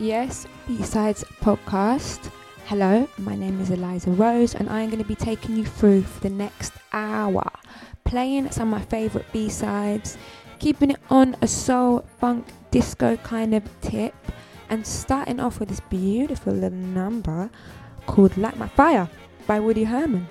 Yes, 0.00 0.46
B-Sides 0.66 1.24
podcast. 1.42 2.30
Hello, 2.64 3.06
my 3.18 3.36
name 3.36 3.60
is 3.60 3.68
Eliza 3.68 4.08
Rose, 4.08 4.54
and 4.54 4.66
I'm 4.70 4.88
going 4.88 5.02
to 5.02 5.06
be 5.06 5.14
taking 5.14 5.58
you 5.58 5.66
through 5.66 6.04
for 6.04 6.20
the 6.20 6.30
next 6.30 6.72
hour, 6.94 7.44
playing 8.04 8.50
some 8.50 8.72
of 8.72 8.80
my 8.80 8.86
favourite 8.86 9.30
B-sides, 9.30 10.16
keeping 10.58 10.92
it 10.92 11.00
on 11.10 11.36
a 11.42 11.46
soul, 11.46 12.06
funk, 12.18 12.46
disco 12.70 13.18
kind 13.18 13.54
of 13.54 13.62
tip, 13.82 14.14
and 14.70 14.86
starting 14.86 15.38
off 15.38 15.60
with 15.60 15.68
this 15.68 15.80
beautiful 15.90 16.54
little 16.54 16.78
number 16.78 17.50
called 18.06 18.34
"Light 18.38 18.56
My 18.56 18.68
Fire" 18.68 19.06
by 19.46 19.60
Woody 19.60 19.84
Herman. 19.84 20.26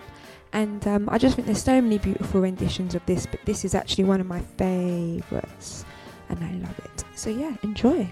And 0.52 0.88
um, 0.88 1.08
I 1.11 1.19
just 1.19 1.36
think 1.36 1.45
there's 1.45 1.61
so 1.61 1.80
many 1.80 1.99
beautiful 1.99 2.41
renditions 2.41 2.95
of 2.95 3.05
this, 3.05 3.27
but 3.27 3.39
this 3.45 3.63
is 3.63 3.75
actually 3.75 4.05
one 4.05 4.19
of 4.19 4.25
my 4.25 4.41
favourites, 4.58 5.86
and 6.27 6.43
I 6.43 6.53
love 6.53 6.80
it. 6.80 7.03
So 7.13 7.30
yeah, 7.30 7.55
enjoy. 7.61 8.09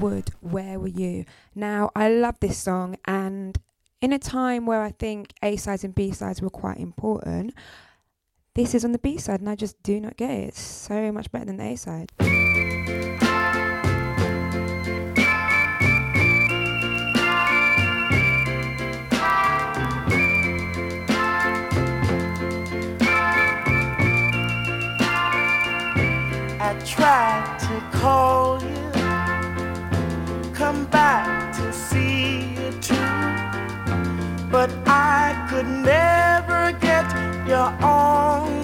Wood. 0.00 0.30
Where 0.40 0.80
were 0.80 0.88
you? 0.88 1.26
Now 1.54 1.90
I 1.94 2.08
love 2.08 2.40
this 2.40 2.58
song, 2.58 2.96
and 3.04 3.58
in 4.00 4.12
a 4.12 4.18
time 4.18 4.64
where 4.64 4.80
I 4.80 4.92
think 4.92 5.34
A 5.42 5.56
sides 5.56 5.84
and 5.84 5.94
B 5.94 6.10
sides 6.10 6.40
were 6.40 6.48
quite 6.48 6.78
important, 6.78 7.54
this 8.54 8.74
is 8.74 8.84
on 8.84 8.92
the 8.92 8.98
B 8.98 9.18
side, 9.18 9.40
and 9.40 9.48
I 9.48 9.54
just 9.54 9.80
do 9.82 10.00
not 10.00 10.16
get 10.16 10.30
it. 10.30 10.48
It's 10.48 10.60
so 10.60 11.12
much 11.12 11.30
better 11.30 11.44
than 11.44 11.58
the 11.58 11.64
A 11.64 11.76
side. 11.76 12.10
I 26.62 26.74
tried 26.84 27.58
to 27.60 27.98
call 27.98 28.62
you, 28.62 28.69
come 30.60 30.84
back 30.90 31.54
to 31.56 31.72
see 31.72 32.40
you 32.52 32.70
too, 32.82 32.94
but 34.50 34.70
I 34.86 35.46
could 35.48 35.66
never 35.66 36.78
get 36.78 37.06
your 37.48 37.72
on 37.82 38.59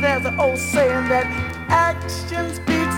There's 0.00 0.24
an 0.24 0.40
old 0.40 0.58
saying 0.58 1.08
that 1.08 1.26
action 1.68 2.52
speaks 2.52 2.96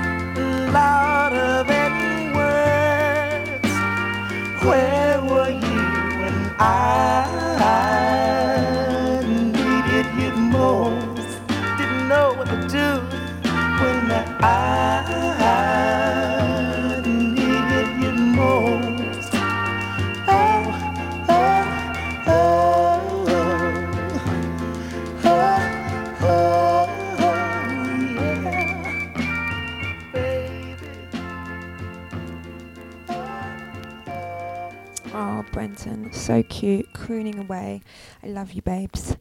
louder 0.72 1.62
than 1.70 2.32
words. 2.40 3.68
Where 4.64 5.20
were 5.20 5.50
you 5.50 5.84
when 6.22 6.36
I 6.58 7.25
so 36.26 36.42
cute, 36.42 36.92
crooning 36.92 37.38
away. 37.38 37.80
I 38.20 38.26
love 38.26 38.52
you, 38.52 38.60
babes. 38.60 39.16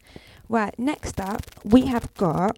Right, 0.50 0.74
next 0.80 1.22
up, 1.22 1.44
we 1.64 1.86
have 1.86 2.12
got 2.16 2.58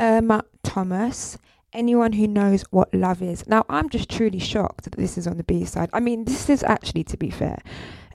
Irma 0.00 0.44
Thomas. 0.64 1.38
Anyone 1.72 2.14
who 2.14 2.26
knows 2.26 2.64
what 2.70 2.92
love 2.92 3.22
is. 3.22 3.46
Now, 3.46 3.64
I'm 3.68 3.88
just 3.88 4.08
truly 4.08 4.40
shocked 4.40 4.84
that 4.84 4.96
this 4.96 5.16
is 5.16 5.28
on 5.28 5.36
the 5.36 5.44
B 5.44 5.64
side. 5.64 5.90
I 5.92 6.00
mean, 6.00 6.24
this 6.24 6.50
is 6.50 6.64
actually, 6.64 7.04
to 7.04 7.16
be 7.16 7.30
fair, 7.30 7.62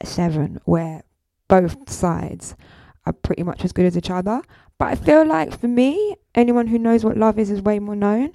a 0.01 0.05
seven 0.05 0.59
where 0.65 1.03
both 1.47 1.89
sides 1.89 2.57
are 3.05 3.13
pretty 3.13 3.43
much 3.43 3.63
as 3.63 3.71
good 3.71 3.85
as 3.85 3.97
each 3.97 4.09
other. 4.09 4.41
But 4.77 4.89
I 4.89 4.95
feel 4.95 5.25
like 5.25 5.57
for 5.57 5.69
me, 5.69 6.17
anyone 6.35 6.67
who 6.67 6.77
knows 6.77 7.05
what 7.05 7.15
love 7.15 7.39
is 7.39 7.49
is 7.49 7.61
way 7.61 7.79
more 7.79 7.95
known. 7.95 8.31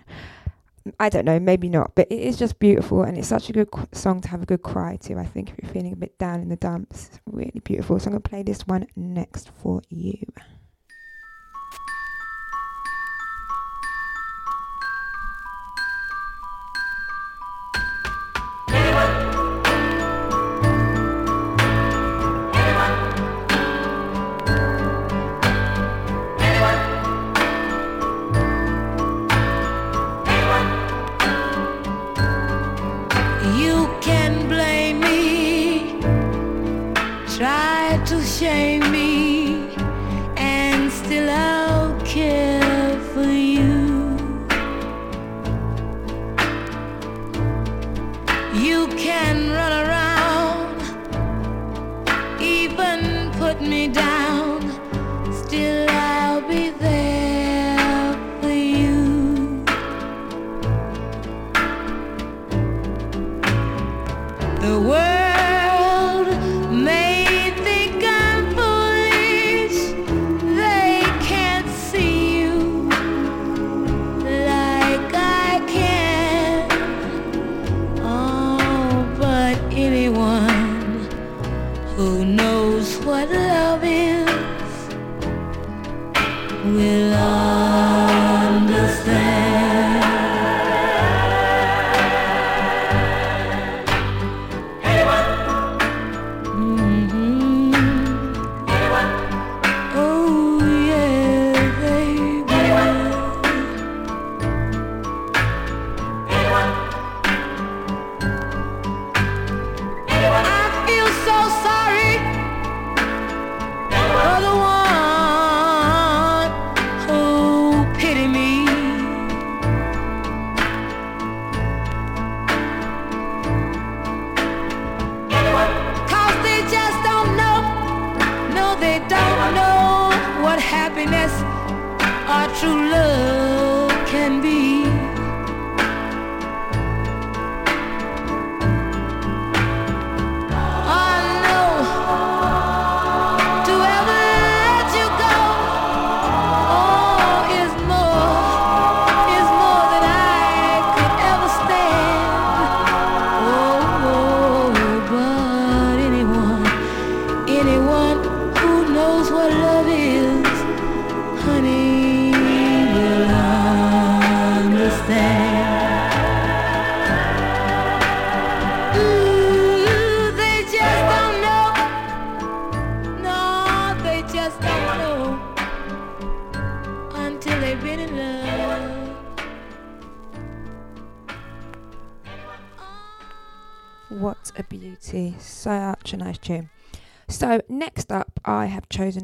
I 1.00 1.08
don't 1.10 1.24
know, 1.24 1.40
maybe 1.40 1.68
not, 1.68 1.94
but 1.94 2.08
it 2.10 2.20
is 2.20 2.38
just 2.38 2.58
beautiful 2.60 3.02
and 3.04 3.18
it's 3.18 3.28
such 3.28 3.50
a 3.50 3.52
good 3.52 3.70
qu- 3.70 3.88
song 3.92 4.20
to 4.22 4.28
have 4.28 4.42
a 4.42 4.46
good 4.46 4.62
cry 4.62 4.96
to. 5.02 5.16
I 5.18 5.26
think 5.26 5.50
if 5.50 5.56
you're 5.62 5.72
feeling 5.72 5.92
a 5.92 5.96
bit 5.96 6.18
down 6.18 6.40
in 6.40 6.48
the 6.48 6.56
dumps, 6.56 7.08
it's 7.08 7.20
really 7.26 7.60
beautiful. 7.64 7.98
So 7.98 8.06
I'm 8.08 8.12
going 8.12 8.22
to 8.22 8.28
play 8.30 8.42
this 8.44 8.66
one 8.66 8.86
next 8.96 9.50
for 9.50 9.82
you. 9.90 10.18
You 10.18 10.57
will 87.10 87.47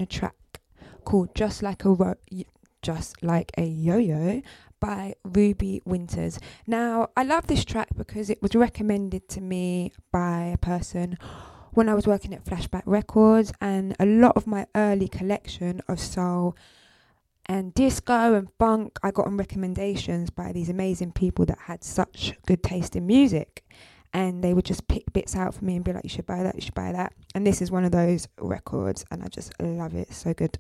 a 0.05 0.07
track 0.07 0.61
called 1.05 1.35
Just 1.35 1.63
Like 1.63 1.85
a 1.87 1.91
Ro- 1.91 2.15
Just 2.83 3.23
Like 3.23 3.51
a 3.57 3.65
Yo-Yo 3.65 4.43
by 4.79 5.15
Ruby 5.25 5.81
Winters. 5.87 6.39
Now, 6.67 7.09
I 7.17 7.25
love 7.25 7.47
this 7.47 7.65
track 7.65 7.89
because 7.97 8.29
it 8.29 8.43
was 8.43 8.55
recommended 8.55 9.31
to 9.31 9.41
me 9.41 9.93
by 10.13 10.43
a 10.53 10.59
person 10.59 11.17
when 11.73 11.89
I 11.89 11.95
was 11.95 12.07
working 12.07 12.35
at 12.35 12.45
Flashback 12.45 12.83
Records 12.85 13.51
and 13.63 13.97
a 13.99 14.05
lot 14.05 14.37
of 14.37 14.47
my 14.47 14.67
early 14.75 15.09
collection 15.09 15.81
of 15.89 15.99
soul 15.99 16.55
and 17.47 17.73
disco 17.75 18.35
and 18.35 18.49
funk 18.59 18.99
I 19.03 19.11
got 19.11 19.27
on 19.27 19.39
recommendations 19.39 20.29
by 20.31 20.53
these 20.53 20.69
amazing 20.69 21.13
people 21.13 21.47
that 21.47 21.59
had 21.61 21.83
such 21.83 22.35
good 22.47 22.63
taste 22.63 22.95
in 22.95 23.07
music 23.07 23.65
and 24.15 24.43
they 24.43 24.55
would 24.55 24.65
just 24.65 24.89
pick 24.89 25.13
bits 25.13 25.37
out 25.37 25.55
for 25.55 25.65
me 25.65 25.77
and 25.77 25.85
be 25.85 25.93
like, 25.93 26.05
you 26.05 26.09
should 26.09 26.25
buy 26.27 26.43
that, 26.43 26.55
you 26.55 26.61
should 26.63 26.75
buy 26.75 26.93
that. 26.93 27.13
And 27.35 27.47
this 27.47 27.61
is 27.61 27.71
one 27.71 27.85
of 27.85 27.91
those 27.91 28.29
records, 28.41 29.05
and 29.11 29.23
I 29.23 29.29
just 29.29 29.53
love 29.61 29.95
it. 29.95 30.13
So 30.15 30.33
good. 30.33 30.59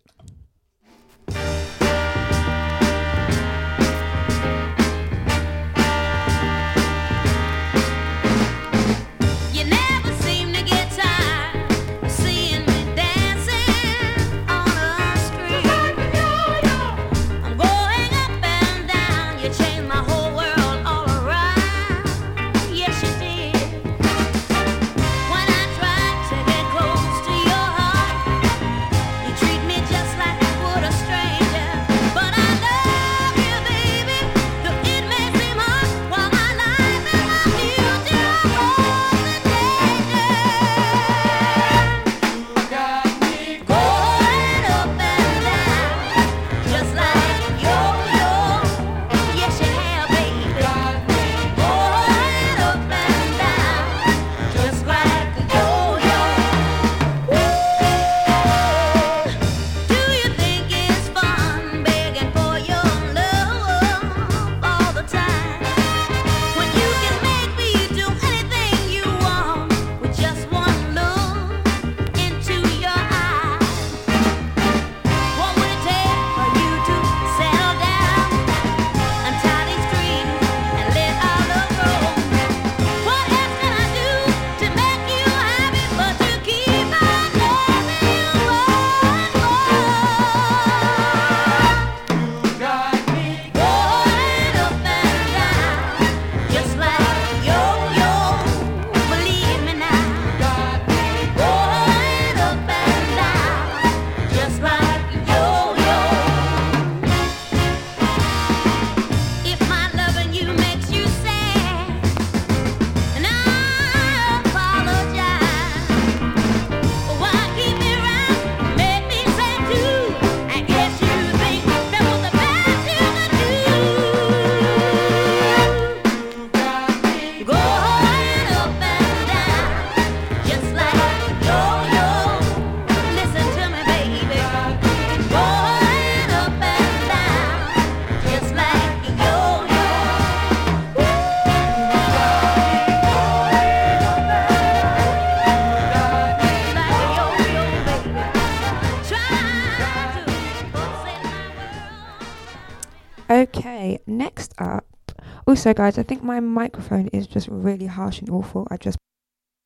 Also, 155.64 155.72
guys, 155.72 155.96
I 155.96 156.02
think 156.02 156.22
my 156.22 156.40
microphone 156.40 157.08
is 157.08 157.26
just 157.26 157.48
really 157.48 157.86
harsh 157.86 158.18
and 158.18 158.28
awful. 158.28 158.68
I 158.70 158.76
just. 158.76 158.98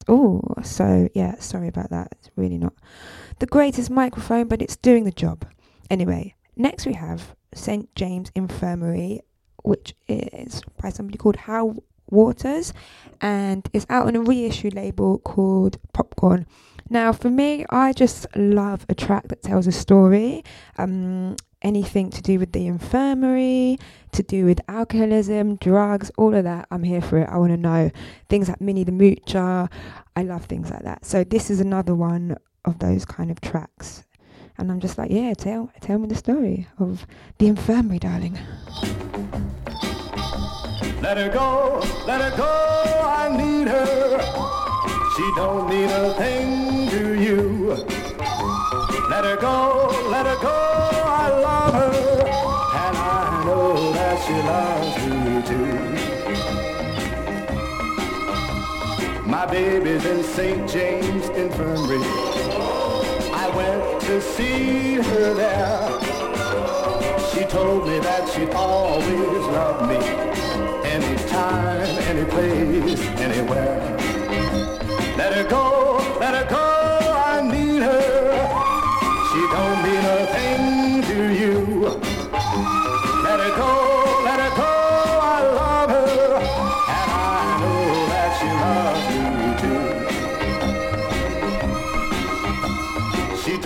Oh, 0.06 0.40
so 0.62 1.08
yeah, 1.12 1.34
sorry 1.40 1.66
about 1.66 1.90
that. 1.90 2.12
It's 2.12 2.30
really 2.36 2.56
not 2.56 2.72
the 3.40 3.46
greatest 3.46 3.90
microphone, 3.90 4.46
but 4.46 4.62
it's 4.62 4.76
doing 4.76 5.02
the 5.02 5.10
job. 5.10 5.44
Anyway, 5.90 6.36
next 6.54 6.86
we 6.86 6.92
have 6.92 7.34
St. 7.52 7.92
James 7.96 8.30
Infirmary, 8.36 9.22
which 9.64 9.96
is 10.06 10.62
by 10.80 10.90
somebody 10.90 11.18
called 11.18 11.34
How 11.34 11.74
Waters 12.08 12.72
and 13.20 13.68
it's 13.72 13.86
out 13.90 14.06
on 14.06 14.14
a 14.14 14.20
reissue 14.20 14.70
label 14.72 15.18
called 15.18 15.78
Popcorn. 15.92 16.46
Now, 16.88 17.12
for 17.12 17.28
me, 17.28 17.66
I 17.70 17.92
just 17.92 18.24
love 18.36 18.86
a 18.88 18.94
track 18.94 19.26
that 19.28 19.42
tells 19.42 19.66
a 19.66 19.72
story. 19.72 20.44
Um, 20.78 21.34
anything 21.62 22.10
to 22.10 22.22
do 22.22 22.38
with 22.38 22.52
the 22.52 22.66
infirmary, 22.66 23.78
to 24.12 24.22
do 24.22 24.44
with 24.44 24.60
alcoholism, 24.68 25.56
drugs, 25.56 26.10
all 26.16 26.34
of 26.34 26.44
that. 26.44 26.66
I'm 26.70 26.82
here 26.82 27.00
for 27.00 27.18
it. 27.18 27.28
I 27.28 27.38
want 27.38 27.52
to 27.52 27.56
know 27.56 27.90
things 28.28 28.48
like 28.48 28.60
Minnie 28.60 28.84
the 28.84 28.92
Moocher. 28.92 29.70
I 30.16 30.22
love 30.22 30.44
things 30.46 30.70
like 30.70 30.82
that. 30.82 31.04
So 31.04 31.24
this 31.24 31.50
is 31.50 31.60
another 31.60 31.94
one 31.94 32.36
of 32.64 32.78
those 32.78 33.04
kind 33.04 33.30
of 33.30 33.40
tracks. 33.40 34.04
And 34.58 34.72
I'm 34.72 34.80
just 34.80 34.98
like, 34.98 35.10
yeah, 35.10 35.34
tell 35.34 35.70
tell 35.80 35.98
me 35.98 36.08
the 36.08 36.16
story 36.16 36.66
of 36.78 37.06
the 37.38 37.46
infirmary, 37.46 38.00
darling. 38.00 38.36
Let 41.00 41.16
her 41.16 41.30
go, 41.32 41.80
let 42.06 42.20
her 42.20 42.36
go, 42.36 43.00
I 43.04 43.28
need 43.36 43.68
her. 43.68 44.18
She 45.16 45.22
don't 45.36 45.68
need 45.68 45.90
a 45.90 46.12
thing 46.14 46.90
to 46.90 47.20
you. 47.20 47.74
Let 49.08 49.24
her 49.24 49.36
go, 49.36 50.08
let 50.10 50.26
her 50.26 50.36
go, 50.42 51.07
And 51.74 52.96
I 52.96 53.44
know 53.44 53.92
that 53.92 54.16
she 54.24 54.34
loves 54.52 54.96
me 55.06 55.42
too. 55.48 55.78
My 59.28 59.44
baby's 59.46 60.04
in 60.06 60.22
St. 60.22 60.68
James 60.68 61.28
Infirmary. 61.28 62.00
I 63.34 63.50
went 63.54 64.00
to 64.02 64.20
see 64.20 64.94
her 64.94 65.34
there. 65.34 65.88
She 67.32 67.44
told 67.44 67.86
me 67.86 67.98
that 67.98 68.28
she'd 68.30 68.50
always 68.54 69.44
love 69.58 69.88
me. 69.88 69.96
Anytime, 70.88 71.98
any 72.08 72.24
place, 72.24 73.00
anywhere. 73.18 73.96
Let 75.18 75.34
her 75.34 75.44
go, 75.48 75.98
let 76.18 76.34
her 76.34 76.46
go, 76.48 76.67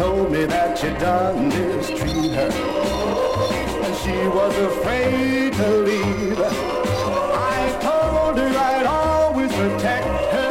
told 0.02 0.32
me 0.32 0.44
that 0.46 0.82
you'd 0.82 0.98
done 0.98 1.48
mistreat 1.48 2.32
her. 2.38 2.50
And 3.84 3.94
she 4.02 4.16
was 4.38 4.54
afraid 4.70 5.52
to 5.52 5.68
leave. 5.88 6.40
I 6.40 7.60
told 7.86 8.36
her 8.42 8.52
I'd 8.70 8.86
always 8.86 9.52
protect 9.52 10.06
her. 10.34 10.50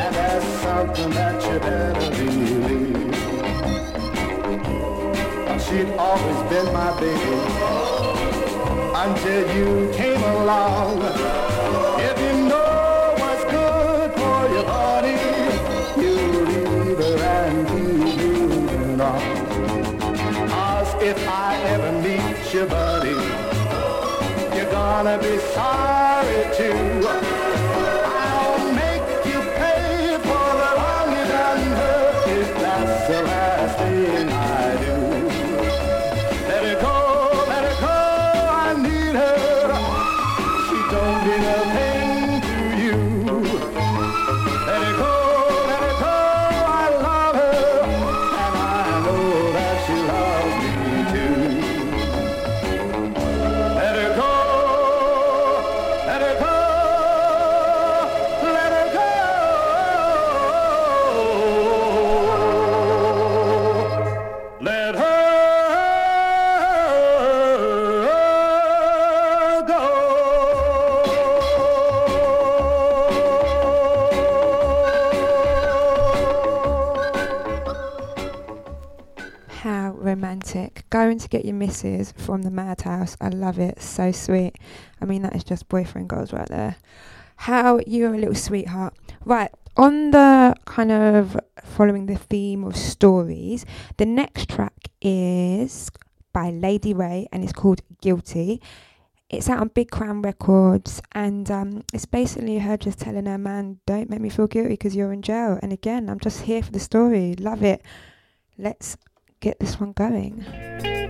And 0.00 0.14
that's 0.14 0.48
something 0.64 1.10
that 1.10 1.36
you 1.46 1.56
better 1.68 2.08
believe. 2.16 3.14
She'd 5.64 5.90
always 6.08 6.40
been 6.50 6.68
my 6.80 6.90
baby 6.98 7.34
until 9.04 9.42
you 9.56 9.92
came 9.92 10.22
along. 10.36 11.73
Cause 19.04 20.94
if 21.02 21.28
I 21.28 21.56
ever 21.66 21.92
meet 22.00 22.54
your 22.54 22.66
buddy, 22.66 23.10
you're 24.56 24.70
gonna 24.70 25.18
be 25.18 25.36
sorry 25.52 26.56
too. 26.56 27.23
Going 81.14 81.20
to 81.20 81.28
get 81.28 81.44
your 81.44 81.54
missus 81.54 82.12
from 82.16 82.42
the 82.42 82.50
madhouse. 82.50 83.16
I 83.20 83.28
love 83.28 83.60
it. 83.60 83.80
So 83.80 84.10
sweet. 84.10 84.56
I 85.00 85.04
mean, 85.04 85.22
that 85.22 85.36
is 85.36 85.44
just 85.44 85.68
boyfriend 85.68 86.08
goals 86.08 86.32
right 86.32 86.48
there. 86.48 86.74
How 87.36 87.78
you're 87.86 88.12
a 88.12 88.18
little 88.18 88.34
sweetheart. 88.34 88.94
Right. 89.24 89.52
On 89.76 90.10
the 90.10 90.56
kind 90.64 90.90
of 90.90 91.38
following 91.62 92.06
the 92.06 92.16
theme 92.16 92.64
of 92.64 92.76
stories, 92.76 93.64
the 93.96 94.06
next 94.06 94.48
track 94.48 94.88
is 95.00 95.88
by 96.32 96.50
Lady 96.50 96.92
Wray 96.92 97.28
and 97.30 97.44
it's 97.44 97.52
called 97.52 97.80
Guilty. 98.02 98.60
It's 99.30 99.48
out 99.48 99.60
on 99.60 99.68
Big 99.68 99.92
Crown 99.92 100.20
Records 100.20 101.00
and 101.12 101.48
um, 101.48 101.84
it's 101.92 102.06
basically 102.06 102.58
her 102.58 102.76
just 102.76 102.98
telling 102.98 103.26
her 103.26 103.38
man, 103.38 103.78
don't 103.86 104.10
make 104.10 104.20
me 104.20 104.30
feel 104.30 104.48
guilty 104.48 104.70
because 104.70 104.96
you're 104.96 105.12
in 105.12 105.22
jail. 105.22 105.60
And 105.62 105.72
again, 105.72 106.10
I'm 106.10 106.18
just 106.18 106.40
here 106.42 106.60
for 106.60 106.72
the 106.72 106.80
story. 106.80 107.36
Love 107.38 107.62
it. 107.62 107.82
Let's 108.58 108.96
get 109.38 109.60
this 109.60 109.78
one 109.78 109.92
going. 109.92 111.03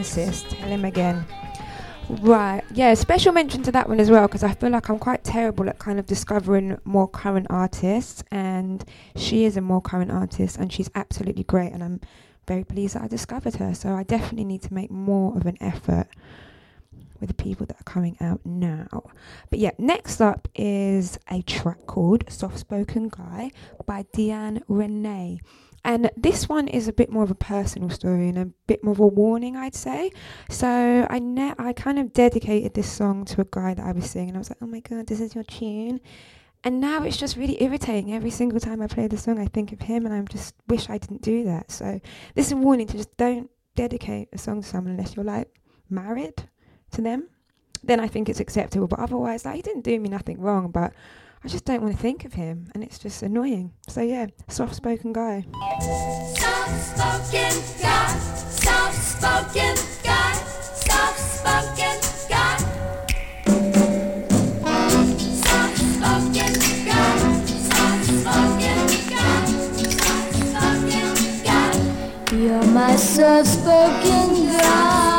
Tell 0.00 0.68
him 0.68 0.84
again. 0.84 1.24
Right. 2.08 2.62
Yeah, 2.74 2.94
special 2.94 3.32
mention 3.32 3.62
to 3.62 3.72
that 3.72 3.88
one 3.88 4.00
as 4.00 4.10
well 4.10 4.26
because 4.26 4.42
I 4.42 4.54
feel 4.54 4.70
like 4.70 4.88
I'm 4.88 4.98
quite 4.98 5.24
terrible 5.24 5.68
at 5.68 5.78
kind 5.78 5.98
of 5.98 6.06
discovering 6.06 6.78
more 6.84 7.08
current 7.08 7.46
artists 7.48 8.22
and 8.30 8.84
she 9.16 9.44
is 9.44 9.56
a 9.56 9.60
more 9.60 9.80
current 9.80 10.10
artist 10.10 10.56
and 10.56 10.72
she's 10.72 10.90
absolutely 10.94 11.44
great 11.44 11.72
and 11.72 11.82
I'm 11.82 12.00
very 12.46 12.64
pleased 12.64 12.96
that 12.96 13.02
I 13.02 13.08
discovered 13.08 13.56
her. 13.56 13.74
So 13.74 13.94
I 13.94 14.02
definitely 14.02 14.44
need 14.44 14.62
to 14.62 14.74
make 14.74 14.90
more 14.90 15.36
of 15.36 15.46
an 15.46 15.56
effort 15.60 16.08
with 17.20 17.28
the 17.28 17.34
people 17.34 17.64
that 17.66 17.80
are 17.80 17.84
coming 17.84 18.16
out 18.20 18.40
now. 18.44 19.04
But 19.48 19.60
yeah, 19.60 19.70
next 19.78 20.20
up 20.20 20.48
is 20.54 21.18
a 21.30 21.40
track 21.42 21.86
called 21.86 22.24
Soft 22.28 22.58
Spoken 22.58 23.08
Guy 23.08 23.52
by 23.86 24.04
Deanne 24.12 24.62
Renee. 24.68 25.40
And 25.84 26.10
this 26.16 26.48
one 26.48 26.68
is 26.68 26.86
a 26.86 26.92
bit 26.92 27.10
more 27.10 27.24
of 27.24 27.30
a 27.30 27.34
personal 27.34 27.90
story 27.90 28.28
and 28.28 28.38
a 28.38 28.46
bit 28.66 28.84
more 28.84 28.92
of 28.92 29.00
a 29.00 29.06
warning, 29.06 29.56
I'd 29.56 29.74
say. 29.74 30.12
So 30.48 31.06
I 31.10 31.18
ne- 31.18 31.54
I 31.58 31.72
kind 31.72 31.98
of 31.98 32.12
dedicated 32.12 32.74
this 32.74 32.90
song 32.90 33.24
to 33.26 33.40
a 33.40 33.46
guy 33.50 33.74
that 33.74 33.84
I 33.84 33.92
was 33.92 34.08
seeing, 34.08 34.28
and 34.28 34.36
I 34.36 34.38
was 34.38 34.50
like, 34.50 34.58
oh 34.62 34.66
my 34.66 34.80
god, 34.80 35.08
this 35.08 35.20
is 35.20 35.34
your 35.34 35.44
tune. 35.44 36.00
And 36.64 36.80
now 36.80 37.02
it's 37.02 37.16
just 37.16 37.36
really 37.36 37.60
irritating. 37.60 38.12
Every 38.14 38.30
single 38.30 38.60
time 38.60 38.80
I 38.80 38.86
play 38.86 39.08
the 39.08 39.16
song, 39.16 39.40
I 39.40 39.46
think 39.46 39.72
of 39.72 39.80
him, 39.80 40.06
and 40.06 40.14
I 40.14 40.20
just 40.22 40.54
wish 40.68 40.88
I 40.88 40.98
didn't 40.98 41.22
do 41.22 41.42
that. 41.44 41.72
So 41.72 42.00
this 42.36 42.46
is 42.46 42.52
a 42.52 42.56
warning 42.56 42.86
to 42.86 42.96
just 42.96 43.16
don't 43.16 43.50
dedicate 43.74 44.28
a 44.32 44.38
song 44.38 44.62
to 44.62 44.68
someone 44.68 44.92
unless 44.92 45.16
you're 45.16 45.24
like 45.24 45.48
married 45.90 46.44
to 46.92 47.00
them. 47.00 47.28
Then 47.82 47.98
I 47.98 48.06
think 48.06 48.28
it's 48.28 48.38
acceptable. 48.38 48.86
But 48.86 49.00
otherwise, 49.00 49.44
like 49.44 49.56
he 49.56 49.62
didn't 49.62 49.82
do 49.82 49.98
me 49.98 50.08
nothing 50.08 50.40
wrong, 50.40 50.70
but 50.70 50.92
I 51.44 51.48
just 51.48 51.64
don't 51.64 51.82
want 51.82 51.96
to 51.96 52.00
think 52.00 52.24
of 52.24 52.34
him, 52.34 52.70
and 52.72 52.84
it's 52.84 53.00
just 53.00 53.20
annoying. 53.20 53.72
So 53.88 54.00
yeah, 54.00 54.26
soft 54.48 54.76
spoken 54.76 55.12
guy. 55.12 55.44
Soft-spoken 56.38 57.54
guy, 57.82 58.06
soft-spoken 58.46 59.74
guy, 60.04 60.34
soft-spoken 60.86 61.98
guy. 62.28 62.58
Soft-spoken 65.42 66.52
guy, 66.86 67.18
soft-spoken 67.58 68.86
guy, 69.10 69.46
soft-spoken 70.06 71.10
guy. 71.42 72.36
You're 72.36 72.66
my 72.66 72.94
soft-spoken 72.94 74.46
guy 74.46 75.11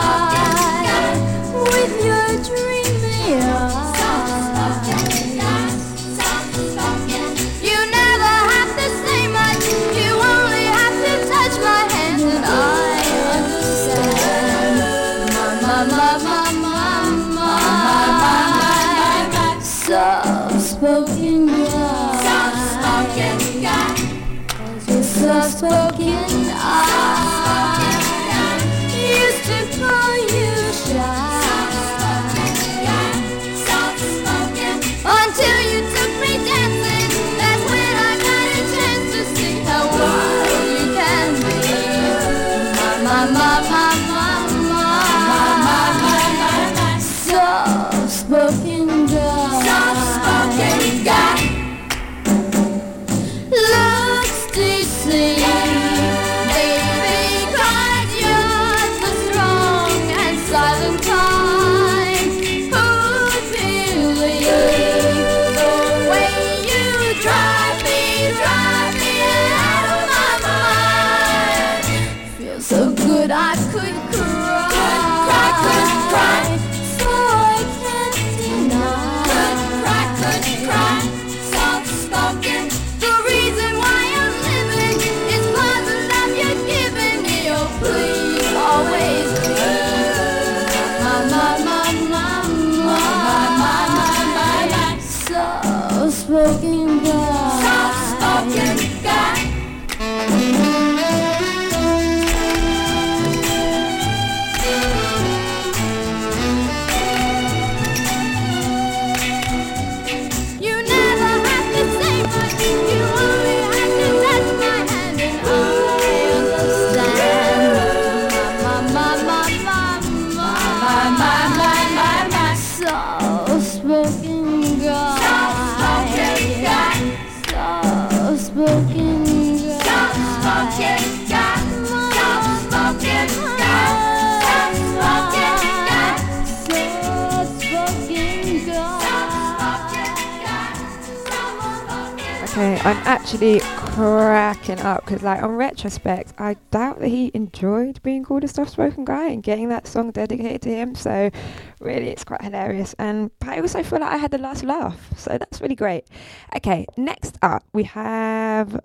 cracking 144.53 144.85
up 144.85 145.03
because, 145.03 145.23
like, 145.23 145.41
on 145.41 145.51
retrospect, 145.51 146.33
I 146.37 146.55
doubt 146.69 146.99
that 146.99 147.07
he 147.07 147.31
enjoyed 147.33 148.01
being 148.03 148.23
called 148.23 148.43
a 148.43 148.47
soft-spoken 148.47 149.03
guy 149.05 149.29
and 149.29 149.41
getting 149.41 149.69
that 149.69 149.87
song 149.87 150.11
dedicated 150.11 150.61
to 150.63 150.69
him. 150.69 150.95
So, 150.95 151.31
really, 151.79 152.09
it's 152.09 152.23
quite 152.23 152.41
hilarious. 152.41 152.93
And 152.99 153.31
but 153.39 153.49
I 153.49 153.59
also 153.61 153.81
feel 153.81 153.99
like 153.99 154.11
I 154.11 154.17
had 154.17 154.31
the 154.31 154.37
last 154.37 154.63
laugh, 154.63 155.09
so 155.17 155.37
that's 155.37 155.59
really 155.59 155.75
great. 155.75 156.07
Okay, 156.55 156.85
next 156.97 157.37
up 157.41 157.63
we 157.73 157.83
have 157.83 158.79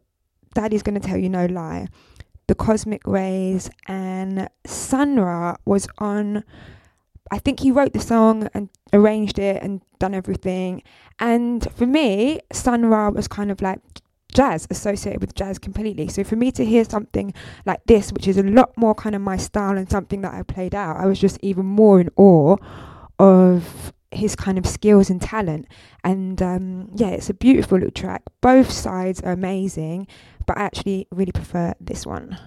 Daddy's 0.55 0.83
gonna 0.83 1.01
tell 1.01 1.19
you 1.19 1.29
no 1.29 1.47
lie, 1.47 1.89
the 2.47 2.55
Cosmic 2.55 3.07
Rays, 3.07 3.71
and 3.87 4.49
Sun 4.67 5.21
Ra 5.21 5.57
was 5.67 5.87
on. 5.99 6.45
I 7.31 7.39
think 7.39 7.61
he 7.61 7.71
wrote 7.71 7.93
the 7.93 8.01
song 8.01 8.49
and 8.55 8.71
arranged 8.95 9.39
it 9.39 9.63
and 9.63 9.83
done 9.99 10.15
everything. 10.15 10.83
And 11.19 11.71
for 11.77 11.87
me, 11.87 12.41
Sun 12.53 12.87
Ra 12.87 13.11
was 13.11 13.29
kind 13.29 13.51
of 13.51 13.61
like 13.61 13.81
jazz, 14.35 14.67
associated 14.71 15.21
with 15.21 15.35
jazz 15.35 15.59
completely. 15.59 16.09
So 16.09 16.25
for 16.25 16.37
me 16.37 16.51
to 16.53 16.65
hear 16.65 16.85
something 16.85 17.33
like 17.67 17.81
this, 17.87 18.13
which 18.13 18.29
is 18.29 18.37
a 18.37 18.43
lot 18.43 18.77
more 18.77 18.95
kind 18.95 19.15
of 19.15 19.23
my 19.23 19.37
style 19.37 19.77
and 19.77 19.91
something 19.91 20.21
that 20.23 20.35
I 20.35 20.43
played 20.43 20.75
out, 20.75 20.97
I 20.97 21.07
was 21.07 21.19
just 21.19 21.39
even 21.43 21.67
more 21.67 22.01
in 22.01 22.11
awe 22.17 22.57
of 23.19 23.93
his 24.11 24.35
kind 24.37 24.59
of 24.59 24.67
skills 24.67 25.11
and 25.11 25.21
talent. 25.21 25.67
And 26.05 26.41
um, 26.43 26.91
yeah, 26.95 27.09
it's 27.09 27.31
a 27.31 27.35
beautiful 27.35 27.79
little 27.79 27.91
track. 27.91 28.23
Both 28.41 28.71
sides 28.71 29.21
are 29.23 29.33
amazing, 29.33 30.07
but 30.47 30.59
I 30.59 30.63
actually 30.63 31.07
really 31.11 31.33
prefer 31.33 31.75
this 31.81 32.07
one. 32.07 32.39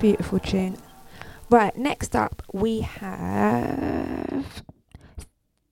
Beautiful 0.00 0.38
tune. 0.38 0.76
Right, 1.50 1.76
next 1.76 2.14
up 2.14 2.42
we 2.52 2.82
have 2.82 4.62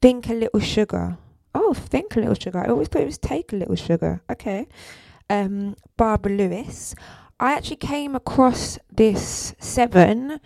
Think 0.02 0.28
a 0.28 0.34
Little 0.34 0.58
Sugar. 0.58 1.16
Oh, 1.54 1.72
Think 1.74 2.16
a 2.16 2.20
Little 2.20 2.34
Sugar. 2.34 2.58
I 2.58 2.66
always 2.68 2.88
thought 2.88 3.02
it 3.02 3.06
was 3.06 3.18
Take 3.18 3.52
a 3.52 3.56
Little 3.56 3.76
Sugar. 3.76 4.20
Okay. 4.28 4.66
Um, 5.28 5.76
Barbara 5.96 6.32
Lewis. 6.32 6.94
I 7.38 7.52
actually 7.52 7.76
came 7.76 8.14
across 8.14 8.78
this 8.90 9.54
seven 9.58 10.40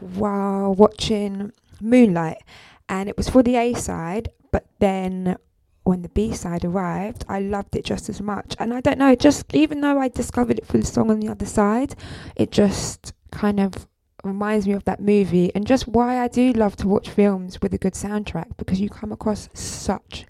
while 0.00 0.74
watching 0.74 1.52
Moonlight, 1.80 2.42
and 2.88 3.08
it 3.08 3.16
was 3.16 3.28
for 3.28 3.42
the 3.42 3.56
A 3.56 3.74
side, 3.74 4.30
but 4.52 4.66
then 4.78 5.36
when 5.84 6.02
the 6.02 6.08
B 6.10 6.32
side 6.32 6.64
arrived, 6.64 7.24
I 7.28 7.40
loved 7.40 7.74
it 7.74 7.84
just 7.84 8.08
as 8.08 8.20
much. 8.20 8.54
And 8.58 8.74
I 8.74 8.80
don't 8.80 8.98
know, 8.98 9.14
just 9.14 9.54
even 9.54 9.80
though 9.80 9.98
I 9.98 10.08
discovered 10.08 10.58
it 10.58 10.66
for 10.66 10.78
the 10.78 10.86
song 10.86 11.10
on 11.10 11.20
the 11.20 11.28
other 11.28 11.46
side, 11.46 11.94
it 12.36 12.50
just 12.52 13.14
kind 13.30 13.58
of 13.58 13.88
reminds 14.24 14.66
me 14.66 14.74
of 14.74 14.84
that 14.84 15.00
movie 15.00 15.50
and 15.54 15.66
just 15.66 15.88
why 15.88 16.22
I 16.22 16.28
do 16.28 16.52
love 16.52 16.76
to 16.76 16.88
watch 16.88 17.08
films 17.08 17.60
with 17.62 17.72
a 17.72 17.78
good 17.78 17.94
soundtrack 17.94 18.56
because 18.56 18.80
you 18.80 18.88
come 18.88 19.12
across 19.12 19.48
such 19.54 20.26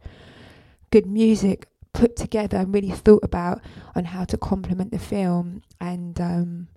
good 0.90 1.06
music 1.06 1.67
put 1.92 2.16
together 2.16 2.59
and 2.59 2.72
really 2.72 2.90
thought 2.90 3.24
about 3.24 3.61
on 3.94 4.07
how 4.07 4.24
to 4.24 4.37
complement 4.37 4.90
the 4.90 4.98
film. 4.98 5.62
And 5.81 6.20
um 6.20 6.68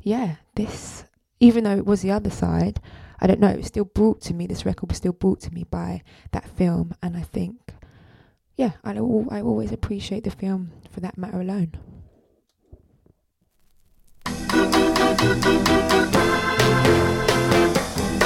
yeah 0.00 0.36
this 0.54 1.04
even 1.40 1.64
though 1.64 1.76
it 1.76 1.86
was 1.86 2.02
the 2.02 2.10
other 2.12 2.30
side 2.30 2.80
I 3.20 3.26
don't 3.26 3.40
know 3.40 3.48
it 3.48 3.56
was 3.56 3.66
still 3.66 3.84
brought 3.84 4.20
to 4.22 4.34
me 4.34 4.46
this 4.46 4.64
record 4.64 4.90
was 4.90 4.98
still 4.98 5.12
brought 5.12 5.40
to 5.40 5.52
me 5.52 5.64
by 5.64 6.02
that 6.32 6.48
film. 6.48 6.94
And 7.02 7.16
I 7.16 7.22
think 7.22 7.74
yeah 8.56 8.72
I, 8.84 8.92
I 8.92 8.98
always 9.42 9.72
appreciate 9.72 10.24
the 10.24 10.30
film 10.30 10.72
for 10.90 11.00
that 11.00 11.18
matter 11.18 11.40
alone. 11.40 11.72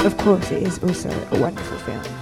Of 0.03 0.17
course 0.17 0.51
it 0.51 0.63
is 0.63 0.79
also 0.83 1.09
a 1.31 1.39
wonderful 1.39 1.77
film 1.79 2.20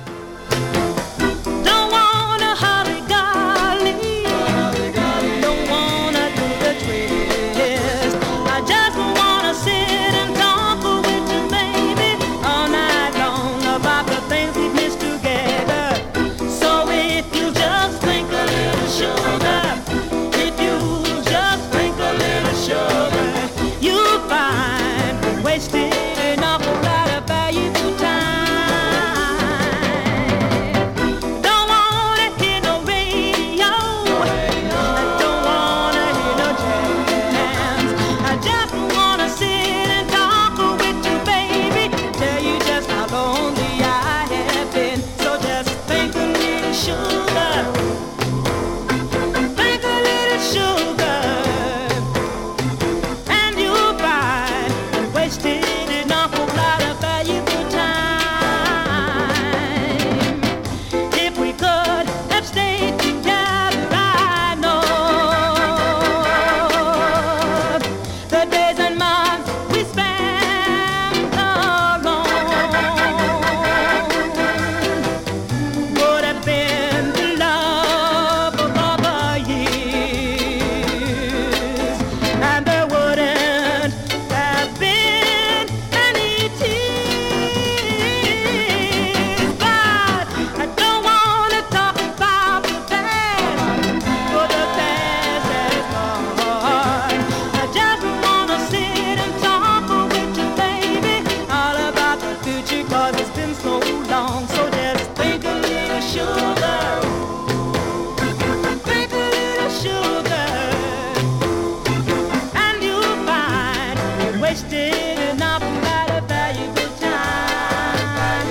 wasted 114.50 114.94
an 114.96 115.42
awful 115.44 115.70
lot 115.70 116.10
of 116.10 116.28
valuable 116.28 116.92
time. 116.98 118.48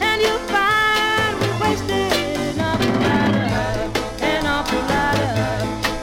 And 0.00 0.22
you'll 0.22 0.38
find 0.48 1.32
we 1.40 1.48
wasted 1.60 2.56
of, 2.58 2.80
an 4.22 4.46
awful 4.46 4.78
lot 4.78 5.18
of, 5.18 5.28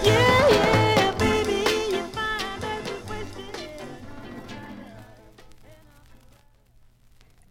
yeah, 0.05 0.49
yeah, 0.51 1.11
baby, 1.17 1.65
you 1.95 2.03
find 2.13 2.61
that 2.61 2.79
we 2.85 2.93
wasted 3.09 3.57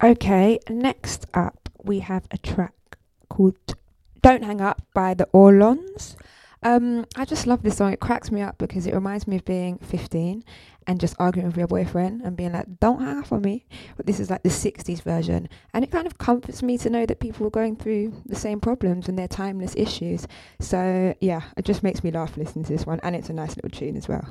Okay, 0.04 0.61
next 0.68 1.26
up 1.35 1.68
we 1.83 1.98
have 1.98 2.28
a 2.30 2.38
track 2.38 2.96
called 3.28 3.74
Don't 4.22 4.44
Hang 4.44 4.61
Up 4.61 4.83
by 4.94 5.14
the 5.14 5.24
Orlons. 5.33 6.14
Um, 6.62 7.07
I 7.16 7.25
just 7.25 7.46
love 7.46 7.62
this 7.62 7.79
song. 7.79 7.92
It 7.92 8.01
cracks 8.01 8.31
me 8.31 8.42
up 8.42 8.59
because 8.59 8.87
it 8.87 8.94
reminds 8.94 9.27
me 9.27 9.37
of 9.37 9.44
being 9.44 9.79
15 9.79 10.44
and 10.87 11.01
just 11.01 11.14
arguing 11.18 11.49
with 11.49 11.57
your 11.57 11.66
boyfriend 11.66 12.20
and 12.23 12.37
being 12.37 12.53
like, 12.53 12.81
don't 12.81 13.01
hang 13.01 13.18
up 13.18 13.33
on 13.33 13.42
me. 13.42 13.64
But 13.96 14.07
this 14.07 14.20
is 14.20 14.29
like 14.29 14.42
the 14.42 14.51
60s 14.51 15.03
version. 15.03 15.49
And 15.73 15.85
it 15.85 15.90
kind 15.90 16.07
of 16.07 16.18
comforts 16.18 16.62
me 16.62 16.77
to 16.79 16.90
know 16.90 17.07
that 17.07 17.20
people 17.20 17.46
are 17.46 17.51
going 17.51 17.77
through 17.77 18.12
the 18.27 18.37
same 18.37 18.61
problems 18.61 19.09
and 19.09 19.18
their 19.18 19.29
timeless 19.29 19.75
issues. 19.77 20.27
So, 20.59 21.14
yeah, 21.20 21.42
it 21.57 21.64
just 21.64 21.83
makes 21.83 22.05
me 22.05 22.11
laugh 22.11 22.37
listening 22.37 22.64
to 22.66 22.73
this 22.73 22.87
one. 22.87 23.01
And 23.03 23.16
it's 23.16 23.31
a 23.31 23.35
nice 23.35 23.57
little 23.57 23.70
tune 23.70 23.96
as 23.96 24.09
well. 24.09 24.29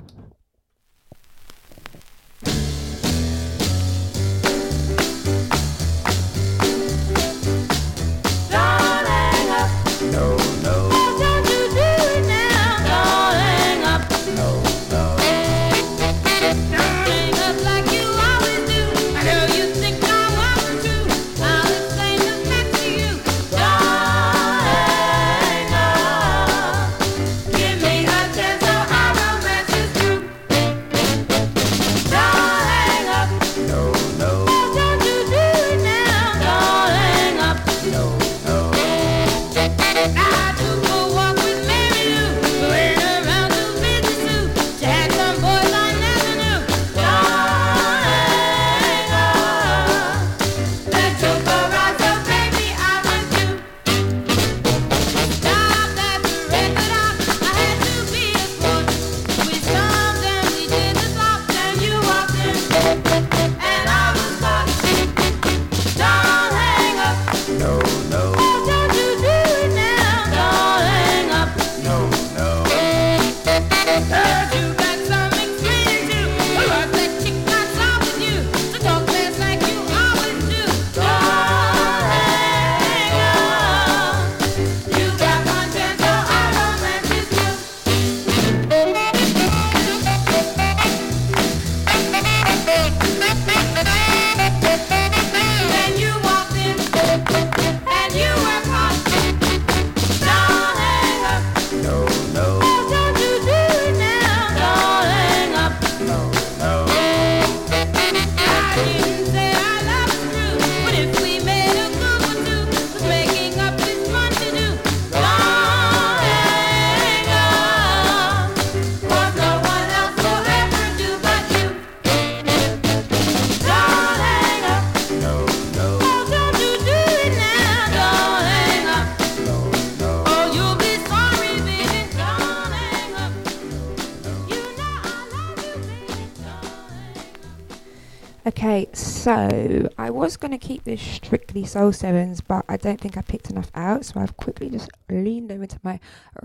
So 139.40 139.88
I 139.98 140.10
was 140.10 140.36
going 140.36 140.52
to 140.52 140.58
keep 140.58 140.84
this 140.84 141.02
strictly 141.02 141.66
Soul 141.66 141.94
Sevens, 141.94 142.42
but 142.42 142.66
I 142.68 142.76
don't 142.76 143.00
think 143.00 143.18
I 143.18 143.22
picked 143.22 143.50
enough 143.50 143.72
out, 143.74 144.04
so 144.04 144.20
I've 144.20 144.36
quickly 144.36 144.70
just 144.70 144.90
leaned 145.10 145.52
over 145.52 145.66
to 145.66 145.80
my 145.82 146.00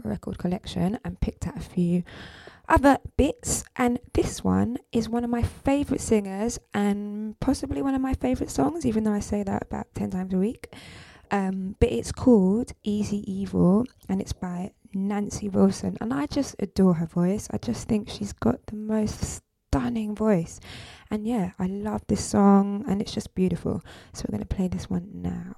record 0.04 0.38
collection 0.38 0.98
and 1.04 1.20
picked 1.20 1.46
out 1.46 1.56
a 1.56 1.60
few 1.60 2.04
other 2.68 2.98
bits. 3.16 3.64
And 3.74 3.98
this 4.12 4.44
one 4.44 4.78
is 4.92 5.08
one 5.08 5.24
of 5.24 5.30
my 5.30 5.42
favourite 5.42 6.00
singers 6.00 6.60
and 6.72 7.38
possibly 7.40 7.82
one 7.82 7.94
of 7.94 8.00
my 8.00 8.14
favourite 8.14 8.50
songs, 8.50 8.86
even 8.86 9.02
though 9.02 9.14
I 9.14 9.20
say 9.20 9.42
that 9.42 9.62
about 9.62 9.86
10 9.94 10.10
times 10.10 10.32
a 10.32 10.38
week. 10.38 10.72
Um, 11.30 11.74
but 11.80 11.90
it's 11.90 12.12
called 12.12 12.72
Easy 12.84 13.24
Evil 13.30 13.86
and 14.08 14.20
it's 14.20 14.32
by 14.32 14.72
Nancy 14.92 15.48
Wilson. 15.48 15.96
And 16.00 16.14
I 16.14 16.26
just 16.26 16.54
adore 16.60 16.94
her 16.94 17.06
voice. 17.06 17.48
I 17.50 17.58
just 17.58 17.88
think 17.88 18.08
she's 18.08 18.32
got 18.32 18.64
the 18.66 18.76
most 18.76 19.42
stunning 19.74 20.14
voice. 20.14 20.60
And 21.14 21.28
yeah, 21.28 21.52
I 21.60 21.68
love 21.68 22.02
this 22.08 22.24
song 22.24 22.84
and 22.88 23.00
it's 23.00 23.12
just 23.12 23.36
beautiful. 23.36 23.84
So 24.12 24.24
we're 24.26 24.36
going 24.36 24.48
to 24.48 24.52
play 24.52 24.66
this 24.66 24.90
one 24.90 25.08
now. 25.14 25.54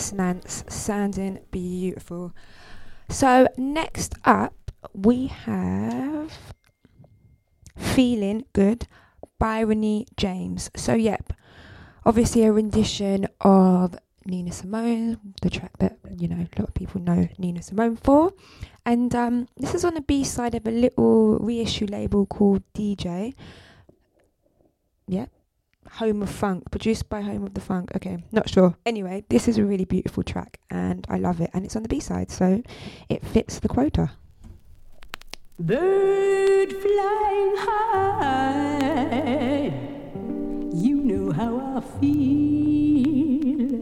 Yes, 0.00 0.14
Nance, 0.14 0.64
sounding 0.66 1.40
beautiful. 1.50 2.32
So, 3.10 3.46
next 3.58 4.14
up, 4.24 4.72
we 4.94 5.26
have 5.26 6.32
Feeling 7.76 8.46
Good 8.54 8.86
by 9.38 9.60
Renee 9.60 10.06
James. 10.16 10.70
So, 10.74 10.94
yep, 10.94 11.34
obviously 12.06 12.44
a 12.44 12.50
rendition 12.50 13.28
of 13.42 13.94
Nina 14.24 14.52
Simone, 14.52 15.18
the 15.42 15.50
track 15.50 15.76
that, 15.80 15.98
you 16.16 16.28
know, 16.28 16.36
a 16.36 16.48
lot 16.58 16.68
of 16.68 16.72
people 16.72 17.02
know 17.02 17.28
Nina 17.36 17.60
Simone 17.60 17.96
for. 17.96 18.32
And 18.86 19.14
um, 19.14 19.48
this 19.58 19.74
is 19.74 19.84
on 19.84 19.92
the 19.92 20.00
B 20.00 20.24
side 20.24 20.54
of 20.54 20.66
a 20.66 20.70
little 20.70 21.38
reissue 21.40 21.84
label 21.84 22.24
called 22.24 22.62
DJ. 22.72 23.34
Yep. 25.08 25.28
Home 25.92 26.22
of 26.22 26.30
Funk, 26.30 26.70
produced 26.70 27.08
by 27.08 27.20
Home 27.22 27.44
of 27.44 27.54
the 27.54 27.60
Funk. 27.60 27.90
Okay, 27.96 28.22
not 28.32 28.48
sure. 28.48 28.76
Anyway, 28.86 29.24
this 29.28 29.48
is 29.48 29.58
a 29.58 29.64
really 29.64 29.84
beautiful 29.84 30.22
track 30.22 30.60
and 30.70 31.06
I 31.08 31.18
love 31.18 31.40
it. 31.40 31.50
And 31.52 31.64
it's 31.64 31.74
on 31.76 31.82
the 31.82 31.88
B 31.88 32.00
side, 32.00 32.30
so 32.30 32.62
it 33.08 33.24
fits 33.26 33.58
the 33.60 33.68
quota. 33.68 34.12
Bird 35.58 36.72
flying 36.72 37.56
high, 37.58 38.72
you 40.72 40.96
know 40.96 41.32
how 41.32 41.58
I 41.58 41.80
feel. 42.00 43.80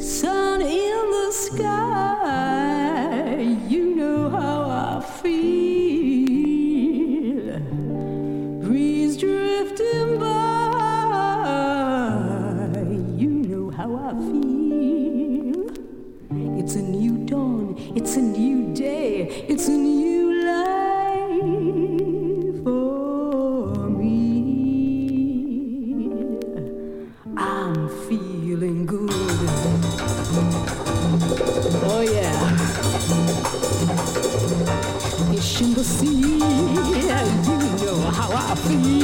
Sun 0.00 0.62
in 0.62 1.10
the 1.10 1.30
sky, 1.32 2.76
you 3.68 3.94
know 3.94 4.30
how 4.30 4.62
I 4.70 5.00
feel. 5.22 5.71
How 13.76 13.96
I 13.96 14.12
feel. 14.14 15.66
It's 16.58 16.74
a 16.74 16.82
new 16.82 17.24
dawn, 17.26 17.76
it's 17.96 18.16
a 18.16 18.20
new 18.20 18.74
day, 18.74 19.44
it's 19.48 19.68
a 19.68 19.72
new 19.72 20.44
life 20.44 21.42
for 22.64 23.88
me. 23.88 24.12
I'm 27.36 27.88
feeling 28.08 28.86
good. 28.86 29.10
Oh, 31.84 32.00
yeah. 32.00 32.56
Fish 35.30 35.60
in 35.62 35.74
the 35.74 35.84
sea, 35.84 36.20
you 36.20 37.08
know 37.84 38.00
how 38.10 38.30
I 38.32 38.54
feel. 38.66 39.02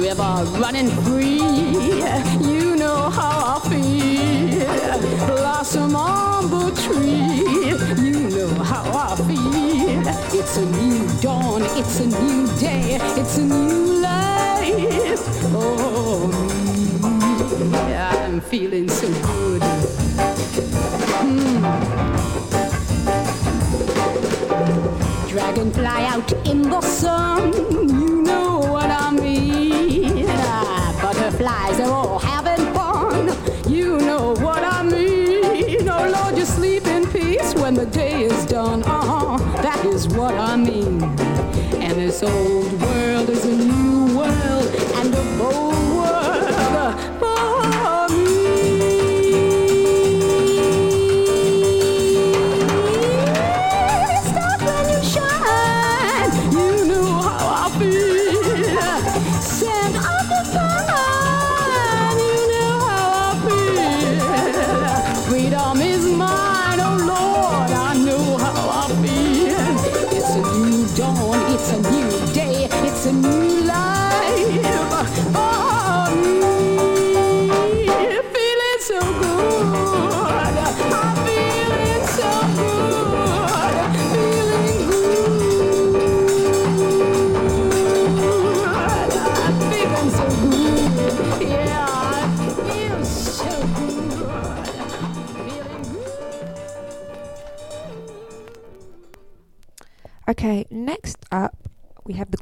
River 0.00 0.44
running 0.60 0.90
free, 1.02 1.17
it's 11.78 12.00
a 12.00 12.06
new 12.06 12.44
day, 12.58 12.98
it's 13.16 13.38
a 13.38 13.44
new 13.44 14.00
life. 14.02 15.20
Oh, 15.54 16.26
me, 17.70 17.94
I'm 17.94 18.40
feeling 18.40 18.88
so 18.88 19.06
good. 19.06 19.62
Hmm. 21.22 21.62
Dragonfly 25.28 25.86
out 25.86 26.32
in 26.48 26.62
the 26.62 26.80
sun, 26.80 27.52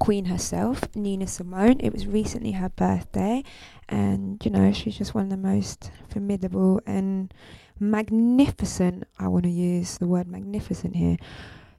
Queen 0.07 0.27
herself, 0.27 0.83
Nina 0.95 1.27
Simone. 1.27 1.81
It 1.81 1.93
was 1.93 2.07
recently 2.07 2.53
her 2.53 2.69
birthday, 2.69 3.43
and 3.89 4.41
you 4.45 4.53
know, 4.53 4.73
she's 4.73 4.97
just 4.97 5.17
one 5.17 5.25
of 5.25 5.31
the 5.31 5.37
most 5.37 5.91
formidable 6.09 6.81
and 6.87 7.35
magnificent, 7.81 9.03
I 9.19 9.27
want 9.27 9.47
to 9.47 9.51
use 9.51 9.99
the 9.99 10.07
word 10.07 10.29
magnificent 10.29 10.95
here, 10.95 11.17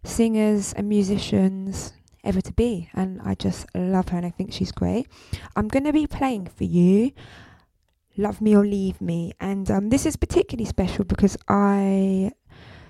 singers 0.04 0.74
and 0.74 0.90
musicians 0.90 1.94
ever 2.26 2.42
to 2.42 2.52
be. 2.52 2.90
And 2.94 3.22
I 3.24 3.34
just 3.34 3.66
love 3.74 4.10
her 4.10 4.18
and 4.18 4.26
I 4.26 4.32
think 4.32 4.52
she's 4.52 4.74
great. 4.74 5.08
I'm 5.56 5.70
going 5.70 5.86
to 5.86 5.94
be 5.94 6.06
playing 6.06 6.48
for 6.48 6.66
you. 6.66 7.14
Love 8.18 8.42
Me 8.42 8.58
or 8.58 8.66
Leave 8.66 9.00
Me. 9.00 9.32
And 9.40 9.72
um, 9.72 9.88
this 9.88 10.06
is 10.06 10.18
particularly 10.18 10.66
special 10.68 11.06
because 11.06 11.38
I 11.48 12.34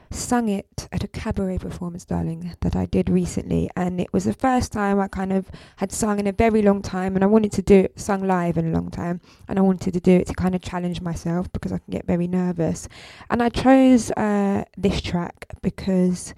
sung 0.09 0.49
it 0.49 0.87
at 0.91 1.03
a 1.03 1.07
cabaret 1.07 1.57
performance, 1.57 2.05
darling, 2.05 2.55
that 2.61 2.75
I 2.75 2.85
did 2.85 3.09
recently. 3.09 3.69
And 3.75 3.99
it 3.99 4.11
was 4.13 4.25
the 4.25 4.33
first 4.33 4.71
time 4.71 4.99
I 4.99 5.07
kind 5.07 5.33
of 5.33 5.49
had 5.77 5.91
sung 5.91 6.19
in 6.19 6.27
a 6.27 6.31
very 6.31 6.61
long 6.61 6.81
time. 6.81 7.15
And 7.15 7.23
I 7.23 7.27
wanted 7.27 7.51
to 7.53 7.61
do 7.61 7.75
it, 7.81 7.99
sung 7.99 8.25
live 8.25 8.57
in 8.57 8.67
a 8.67 8.71
long 8.71 8.89
time. 8.89 9.21
And 9.47 9.59
I 9.59 9.61
wanted 9.61 9.93
to 9.93 9.99
do 9.99 10.11
it 10.17 10.27
to 10.27 10.33
kind 10.33 10.55
of 10.55 10.61
challenge 10.61 11.01
myself 11.01 11.51
because 11.51 11.71
I 11.71 11.79
can 11.79 11.91
get 11.91 12.05
very 12.05 12.27
nervous. 12.27 12.87
And 13.29 13.41
I 13.41 13.49
chose 13.49 14.11
uh, 14.11 14.63
this 14.77 15.01
track 15.01 15.45
because 15.61 16.33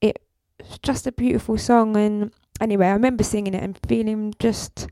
it's 0.00 0.78
just 0.82 1.06
a 1.06 1.12
beautiful 1.12 1.58
song. 1.58 1.96
And 1.96 2.32
anyway, 2.60 2.86
I 2.86 2.92
remember 2.92 3.24
singing 3.24 3.54
it 3.54 3.62
and 3.62 3.78
feeling 3.86 4.34
just 4.38 4.88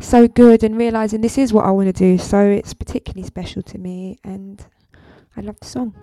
so 0.00 0.28
good 0.28 0.62
and 0.62 0.76
realizing 0.76 1.22
this 1.22 1.38
is 1.38 1.52
what 1.52 1.64
I 1.64 1.70
want 1.70 1.86
to 1.86 1.92
do. 1.92 2.18
So 2.18 2.40
it's 2.40 2.74
particularly 2.74 3.26
special 3.26 3.62
to 3.62 3.78
me. 3.78 4.18
And 4.22 4.64
I 5.36 5.40
love 5.40 5.58
the 5.60 5.66
song. 5.66 5.94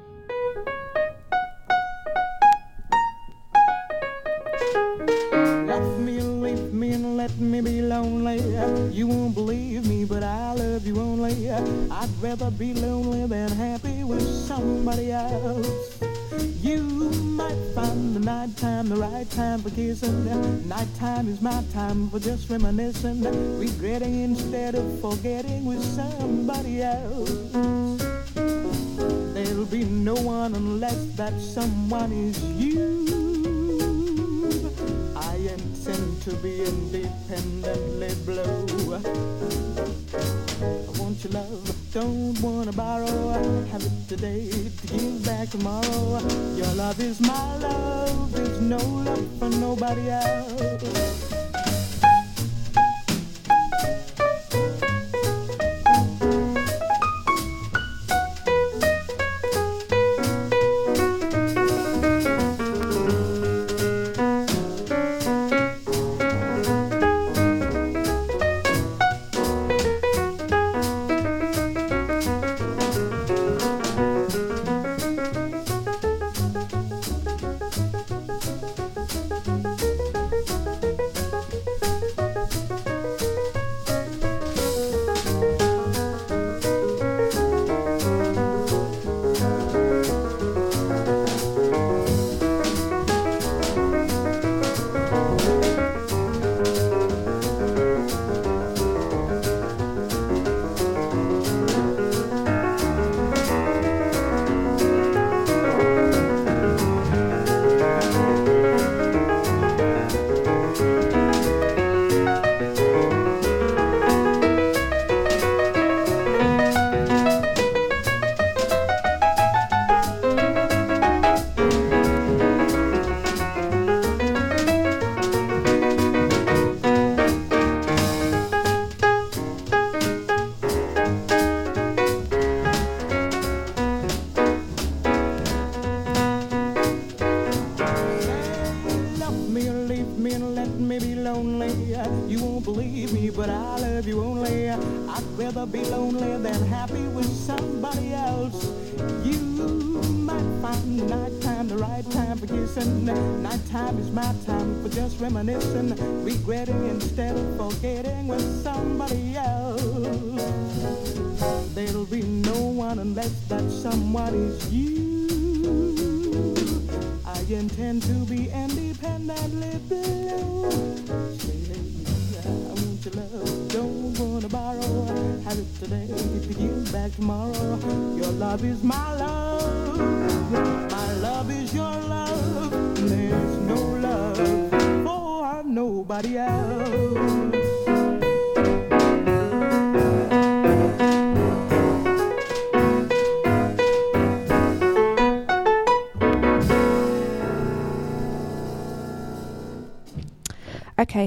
Let 7.25 7.39
me 7.39 7.59
be 7.59 7.81
lonely. 7.81 8.37
You 8.93 9.07
won't 9.07 9.33
believe 9.33 9.87
me, 9.87 10.05
but 10.05 10.21
I 10.21 10.53
love 10.53 10.85
you 10.85 10.99
only. 10.99 11.49
I'd 11.49 12.09
rather 12.21 12.51
be 12.51 12.75
lonely 12.75 13.25
than 13.25 13.49
happy 13.49 14.03
with 14.03 14.21
somebody 14.21 15.11
else. 15.11 15.99
You 16.61 16.81
might 17.41 17.57
find 17.73 18.15
the 18.15 18.19
nighttime 18.19 18.89
the 18.89 18.97
right 18.97 19.27
time 19.31 19.63
for 19.63 19.71
kissing. 19.71 20.69
Nighttime 20.69 21.27
is 21.27 21.41
my 21.41 21.63
time 21.73 22.11
for 22.11 22.19
just 22.19 22.47
reminiscing, 22.47 23.23
regretting 23.57 24.21
instead 24.21 24.75
of 24.75 24.85
forgetting 25.01 25.65
with 25.65 25.83
somebody 25.83 26.83
else. 26.83 27.31
There'll 29.33 29.65
be 29.65 29.83
no 29.83 30.13
one 30.13 30.53
unless 30.53 31.07
that 31.15 31.33
someone 31.41 32.11
is 32.11 32.37
you. 32.53 32.85
I 35.15 35.37
intend 35.37 35.74
to 36.25 36.35
be 36.37 36.65
independently 36.65 38.09
blue. 38.25 38.95
I 38.95 38.99
want 40.99 41.23
your 41.23 41.33
love, 41.33 41.75
don't 41.93 42.41
wanna 42.41 42.71
borrow. 42.71 43.65
Have 43.71 43.83
it 43.83 44.09
today 44.09 44.49
to 44.49 44.87
give 44.87 45.23
back 45.23 45.49
tomorrow. 45.49 46.19
Your 46.55 46.73
love 46.73 46.99
is 46.99 47.21
my 47.21 47.57
love, 47.57 48.31
there's 48.31 48.59
no 48.59 48.77
love 48.77 49.27
for 49.37 49.49
nobody 49.49 50.09
else. 50.09 51.25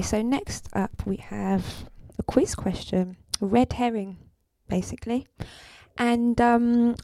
So 0.09 0.23
next 0.23 0.67
up 0.73 1.05
we 1.05 1.17
have 1.17 1.87
a 2.17 2.23
quiz 2.23 2.55
question, 2.55 3.15
a 3.43 3.45
red 3.45 3.73
herring, 3.73 4.17
basically. 4.67 5.27
And 5.99 6.41
um, 6.41 6.95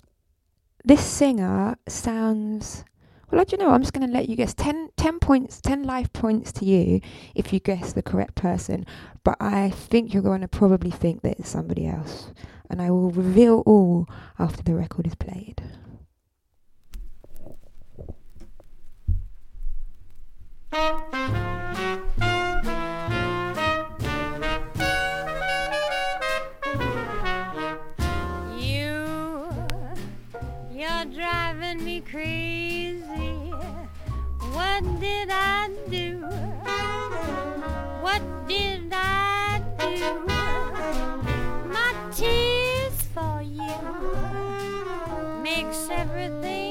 this 0.84 1.06
singer 1.06 1.78
sounds. 1.88 2.84
Well, 3.30 3.42
I 3.42 3.44
do 3.44 3.58
you 3.58 3.64
know? 3.64 3.70
I'm 3.70 3.82
just 3.82 3.94
going 3.94 4.08
to 4.08 4.12
let 4.12 4.28
you 4.28 4.36
guess. 4.36 4.56
10, 4.56 4.90
10 4.98 5.20
points, 5.20 5.62
10 5.62 5.84
life 5.84 6.12
points 6.14 6.52
to 6.54 6.66
you 6.66 7.00
if 7.36 7.54
you 7.54 7.60
guess 7.60 7.94
the 7.94 8.02
correct 8.02 8.34
person. 8.34 8.88
But 9.24 9.38
I 9.40 9.70
think 9.70 10.12
you're 10.12 10.24
going 10.24 10.42
to 10.42 10.48
probably 10.48 10.90
think 10.90 11.22
that 11.22 11.40
it's 11.40 11.50
somebody 11.50 11.86
else. 11.86 12.32
And 12.72 12.82
I 12.82 12.90
will 12.90 13.12
reveal 13.12 13.62
all 13.68 14.10
after 14.40 14.64
the 14.64 14.74
record 14.74 15.06
is 15.06 15.14
played. 15.14 15.62
Driving 31.76 31.86
me 31.86 32.02
crazy. 32.02 33.52
What 34.54 34.84
did 35.00 35.30
I 35.32 35.70
do? 35.90 36.20
What 38.02 38.22
did 38.48 38.92
I 38.92 39.62
do? 39.80 40.26
My 41.70 41.94
tears 42.14 43.02
for 43.14 43.42
you 43.42 43.74
makes 45.44 45.90
everything 45.90 46.65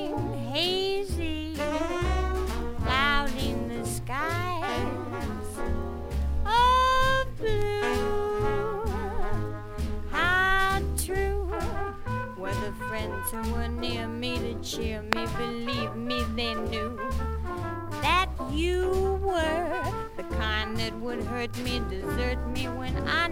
cheer 15.24 15.50
me, 15.50 15.86
believe 15.86 15.96
me, 15.96 16.22
they 16.36 16.54
knew 16.54 16.98
that 18.02 18.28
you 18.50 19.18
were 19.22 19.92
the 20.16 20.22
kind 20.36 20.76
that 20.76 20.94
would 21.00 21.22
hurt 21.24 21.56
me, 21.58 21.80
desert 21.88 22.38
me 22.48 22.68
when 22.68 22.96
I 23.08 23.28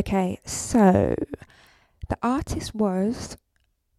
Okay, 0.00 0.38
so 0.46 1.14
the 2.08 2.16
artist 2.22 2.74
was 2.74 3.36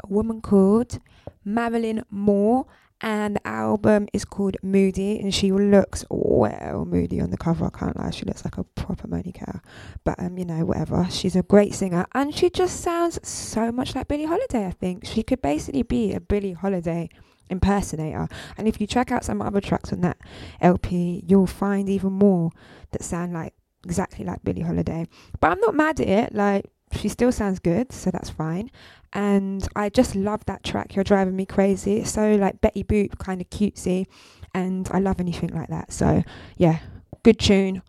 a 0.04 0.08
woman 0.08 0.42
called 0.42 0.98
Marilyn 1.46 2.04
Moore, 2.10 2.66
and 3.02 3.36
the 3.36 3.48
album 3.48 4.08
is 4.12 4.26
called 4.26 4.58
Moody, 4.64 5.20
and 5.20 5.32
she 5.32 5.52
looks 5.52 6.04
well 6.10 6.86
moody 6.86 7.22
on 7.22 7.30
the 7.30 7.38
cover. 7.38 7.68
I 7.68 7.78
can't 7.78 7.96
lie, 8.00 8.10
she 8.10 8.26
looks 8.26 8.44
like 8.44 8.58
a 8.58 8.64
proper 8.64 9.08
Moni 9.08 9.32
cow. 9.32 9.60
But 10.04 10.20
um, 10.20 10.40
you 10.40 10.46
know, 10.46 10.66
whatever. 10.66 11.06
She's 11.12 11.36
a 11.36 11.44
great 11.44 11.76
singer, 11.76 12.08
and 12.16 12.34
she 12.34 12.50
just 12.50 12.82
sounds 12.82 13.20
so 13.22 13.72
much 13.72 13.94
like 13.94 14.08
Billie 14.08 14.26
Holiday. 14.26 14.66
I 14.66 14.72
think 14.72 15.06
she 15.06 15.22
could 15.22 15.44
basically 15.44 15.84
be 15.84 16.16
a 16.16 16.20
Billie 16.20 16.54
Holiday 16.54 17.10
impersonator. 17.52 18.28
And 18.58 18.68
if 18.68 18.82
you 18.82 18.88
check 18.88 19.12
out 19.12 19.24
some 19.24 19.40
other 19.40 19.62
tracks 19.62 19.94
on 19.94 20.02
that 20.02 20.18
LP, 20.62 21.24
you'll 21.28 21.46
find 21.46 21.88
even 21.90 22.14
more 22.14 22.50
that 22.90 23.04
sound 23.04 23.34
like 23.34 23.54
exactly 23.84 24.26
like 24.26 24.44
Billie 24.44 24.62
Holiday. 24.62 25.08
But 25.40 25.52
I'm 25.52 25.60
not 25.60 25.76
mad 25.76 26.00
at 26.00 26.08
it. 26.08 26.36
Like 26.36 26.66
she 26.92 27.10
still 27.10 27.32
sounds 27.32 27.60
good, 27.60 27.92
so 27.92 28.12
that's 28.12 28.30
fine. 28.30 28.72
And 29.14 29.68
I 29.76 29.90
just 29.90 30.16
love 30.16 30.46
that 30.46 30.64
track. 30.64 30.96
You're 30.96 31.04
driving 31.04 31.36
me 31.36 31.46
crazy. 31.46 31.98
It's 31.98 32.12
so 32.12 32.36
like 32.36 32.62
Betty 32.62 32.84
Boop 32.84 33.18
kind 33.18 33.42
of 33.42 33.50
cutesy, 33.50 34.08
and 34.54 34.90
I 34.92 35.00
love 35.00 35.20
anything 35.20 35.54
like 35.54 35.70
that. 35.70 35.92
So 35.92 36.24
yeah, 36.58 36.80
good 37.24 37.40
tune 37.40 37.82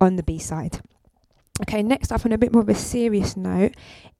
on 0.00 0.16
the 0.16 0.22
B 0.22 0.38
side. 0.38 0.80
Okay, 1.62 1.84
next 1.84 2.10
up 2.10 2.26
on 2.26 2.32
a 2.32 2.38
bit 2.38 2.52
more 2.52 2.62
of 2.62 2.68
a 2.68 2.74
serious 2.74 3.36
note 3.36 3.74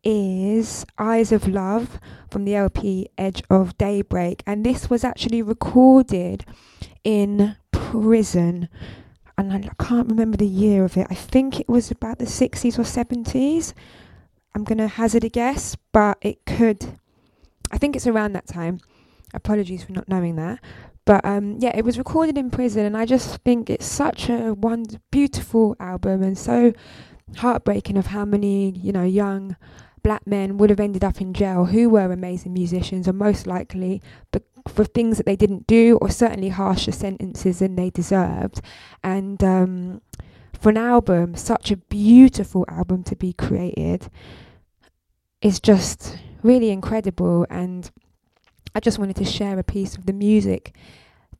is 0.05 0.87
Eyes 0.99 1.33
of 1.33 1.49
Love 1.49 1.99
from 2.31 2.45
the 2.45 2.55
LP 2.55 3.09
Edge 3.19 3.43
of 3.51 3.77
Daybreak. 3.77 4.43
And 4.47 4.65
this 4.65 4.89
was 4.89 5.03
actually 5.03 5.43
recorded 5.43 6.45
in 7.03 7.57
prison. 7.73 8.69
And 9.37 9.53
I 9.53 9.83
can't 9.83 10.09
remember 10.09 10.37
the 10.37 10.47
year 10.47 10.85
of 10.85 10.97
it. 10.97 11.07
I 11.11 11.15
think 11.15 11.61
it 11.61 11.69
was 11.69 11.91
about 11.91 12.19
the 12.19 12.25
60s 12.25 12.79
or 12.79 12.83
70s. 12.83 13.73
I'm 14.55 14.65
going 14.65 14.79
to 14.79 14.87
hazard 14.87 15.25
a 15.25 15.29
guess, 15.29 15.77
but 15.93 16.19
it 16.21 16.45
could. 16.47 16.99
I 17.73 17.79
think 17.79 17.97
it's 17.97 18.07
around 18.07 18.35
that 18.35 18.47
time. 18.47 18.81
Apologies 19.33 19.83
for 19.85 19.93
not 19.93 20.09
knowing 20.09 20.37
that. 20.37 20.61
But 21.05 21.25
um, 21.25 21.59
yeah, 21.59 21.77
it 21.77 21.85
was 21.85 21.99
recorded 21.99 22.39
in 22.39 22.51
prison, 22.51 22.87
and 22.87 22.97
I 22.97 23.05
just 23.05 23.39
think 23.39 23.69
it's 23.69 23.85
such 23.85 24.29
a 24.31 24.55
one 24.55 24.87
beautiful 25.11 25.77
album 25.79 26.23
and 26.23 26.39
so 26.39 26.73
heartbreaking 27.37 27.97
of 27.97 28.07
how 28.07 28.25
many 28.25 28.71
you 28.71 28.93
know 28.93 29.03
young 29.03 29.57
black 30.03 30.27
men 30.27 30.59
would 30.59 30.71
have 30.71 30.81
ended 30.81 31.03
up 31.03 31.21
in 31.21 31.33
jail 31.33 31.65
who 31.65 31.89
were 31.89 32.13
amazing 32.13 32.53
musicians 32.53 33.09
and 33.09 33.19
most 33.19 33.47
likely 33.47 34.03
but 34.31 34.43
for 34.67 34.85
things 34.85 35.17
that 35.17 35.27
they 35.27 35.37
didn't 35.37 35.67
do 35.67 35.99
or 36.01 36.09
certainly 36.09 36.49
harsher 36.49 36.93
sentences 36.93 37.59
than 37.59 37.77
they 37.77 37.91
deserved 37.91 38.61
and 39.03 39.43
um, 39.45 40.01
for 40.59 40.71
an 40.71 40.77
album 40.77 41.35
such 41.37 41.71
a 41.71 41.77
beautiful 41.77 42.65
album 42.69 43.03
to 43.03 43.15
be 43.15 43.33
created 43.33 44.09
is 45.43 45.61
just 45.61 46.19
really 46.43 46.71
incredible 46.71 47.47
and 47.51 47.91
I 48.75 48.81
just 48.81 48.99
wanted 48.99 49.17
to 49.17 49.25
share 49.25 49.59
a 49.59 49.63
piece 49.63 49.97
of 49.97 50.07
the 50.07 50.13
music 50.13 50.75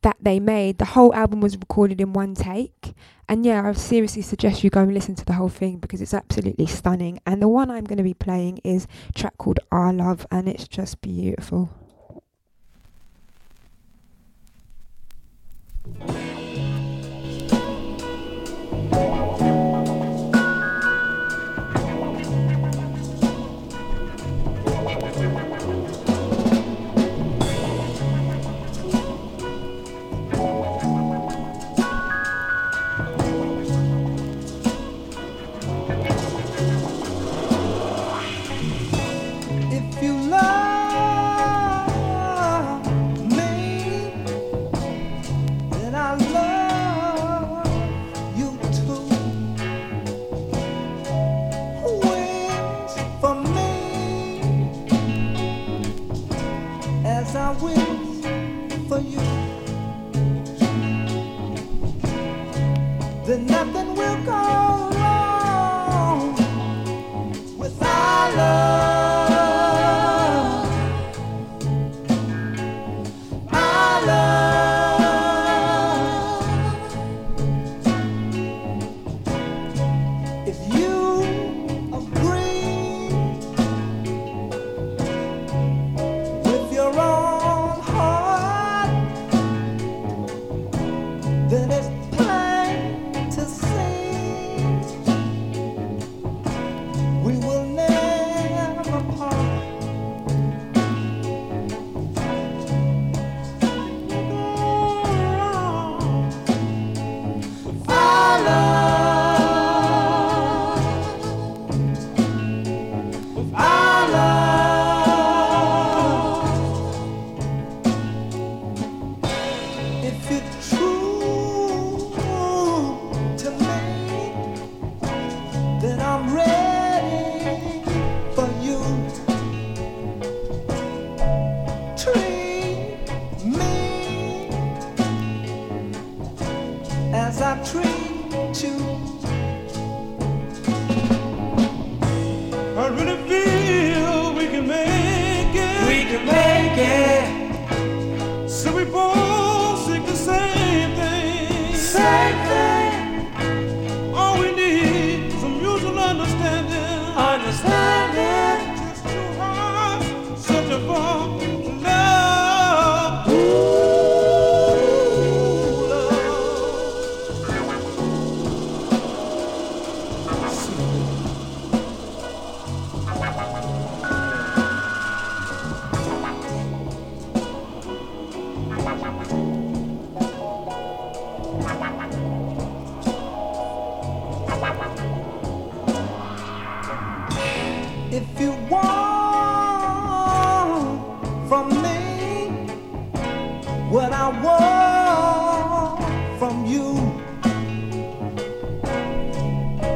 that 0.03 0.17
they 0.21 0.39
made. 0.39 0.77
The 0.77 0.85
whole 0.85 1.13
album 1.13 1.41
was 1.41 1.57
recorded 1.57 1.99
in 1.99 2.13
one 2.13 2.33
take. 2.33 2.93
And 3.27 3.45
yeah, 3.45 3.67
I 3.67 3.73
seriously 3.73 4.21
suggest 4.21 4.63
you 4.63 4.69
go 4.69 4.81
and 4.81 4.93
listen 4.93 5.15
to 5.15 5.25
the 5.25 5.33
whole 5.33 5.49
thing 5.49 5.77
because 5.77 6.01
it's 6.01 6.13
absolutely 6.13 6.67
stunning. 6.67 7.19
And 7.25 7.41
the 7.41 7.47
one 7.47 7.69
I'm 7.69 7.83
going 7.83 7.97
to 7.97 8.03
be 8.03 8.13
playing 8.13 8.59
is 8.63 8.87
track 9.15 9.37
called 9.37 9.59
Our 9.71 9.91
Love, 9.91 10.25
and 10.31 10.47
it's 10.47 10.67
just 10.67 11.01
beautiful. 11.01 11.71
If 15.87 16.34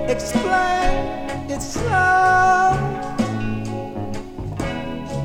explain 0.10 1.50
it 1.50 1.62
slow. 1.62 2.74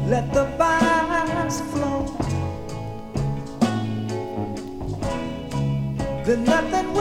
Let 0.06 0.32
the 0.34 0.44
vibes 0.58 1.60
flow. 1.72 2.04
Then 6.24 6.44
nothing 6.44 6.93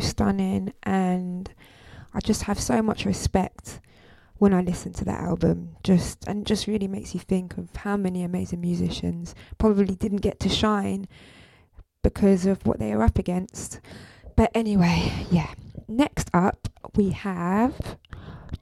stunning, 0.00 0.72
and 0.82 1.52
I 2.14 2.20
just 2.20 2.42
have 2.44 2.60
so 2.60 2.82
much 2.82 3.04
respect 3.04 3.80
when 4.38 4.54
I 4.54 4.62
listen 4.62 4.92
to 4.94 5.04
that 5.04 5.20
album. 5.20 5.76
Just 5.84 6.26
and 6.26 6.46
just 6.46 6.66
really 6.66 6.88
makes 6.88 7.14
you 7.14 7.20
think 7.20 7.56
of 7.58 7.74
how 7.76 7.96
many 7.96 8.22
amazing 8.24 8.60
musicians 8.60 9.34
probably 9.58 9.94
didn't 9.94 10.18
get 10.18 10.40
to 10.40 10.48
shine 10.48 11.06
because 12.02 12.46
of 12.46 12.66
what 12.66 12.78
they 12.78 12.92
are 12.92 13.02
up 13.02 13.18
against. 13.18 13.80
But 14.36 14.50
anyway, 14.54 15.12
yeah. 15.30 15.52
Next 15.86 16.30
up, 16.32 16.68
we 16.94 17.10
have 17.10 17.98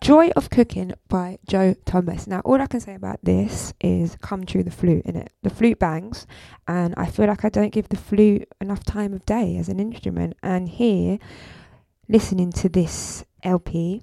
Joy 0.09 0.30
of 0.36 0.48
Cooking 0.48 0.94
by 1.09 1.38
Joe 1.46 1.74
Thomas. 1.84 2.26
Now, 2.26 2.40
all 2.40 2.62
I 2.62 2.66
can 2.66 2.80
say 2.80 2.94
about 2.94 3.22
this 3.22 3.74
is 3.78 4.16
come 4.22 4.46
true 4.46 4.62
the 4.62 4.70
flute 4.70 5.04
in 5.04 5.16
it. 5.16 5.30
The 5.42 5.50
flute 5.50 5.78
bangs, 5.78 6.26
and 6.66 6.94
I 6.96 7.04
feel 7.04 7.26
like 7.26 7.44
I 7.44 7.50
don't 7.50 7.74
give 7.74 7.90
the 7.90 7.98
flute 7.98 8.48
enough 8.59 8.84
time 8.84 9.12
of 9.12 9.26
day 9.26 9.59
as 9.59 9.68
an 9.68 9.78
instrument. 9.78 10.38
And 10.42 10.66
here, 10.66 11.18
listening 12.09 12.52
to 12.52 12.70
this 12.70 13.22
LP, 13.42 14.02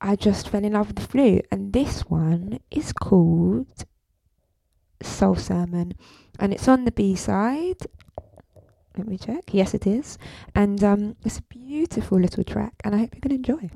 I 0.00 0.16
just 0.16 0.48
fell 0.48 0.64
in 0.64 0.72
love 0.72 0.88
with 0.88 0.96
the 0.96 1.02
flute. 1.02 1.46
And 1.52 1.72
this 1.72 2.00
one 2.10 2.58
is 2.68 2.92
called 2.92 3.84
Soul 5.00 5.36
Sermon, 5.36 5.94
and 6.40 6.52
it's 6.52 6.66
on 6.66 6.84
the 6.84 6.90
B 6.90 7.14
side. 7.14 7.86
Let 8.96 9.06
me 9.06 9.18
check. 9.18 9.54
Yes, 9.54 9.72
it 9.72 9.86
is. 9.86 10.18
And 10.56 10.82
um, 10.82 11.14
it's 11.24 11.38
a 11.38 11.42
beautiful 11.42 12.18
little 12.18 12.42
track, 12.42 12.74
and 12.82 12.96
I 12.96 12.98
hope 12.98 13.14
you 13.14 13.20
can 13.20 13.30
enjoy. 13.30 13.70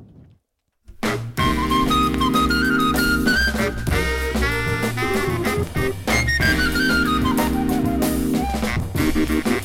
Thank 9.24 9.61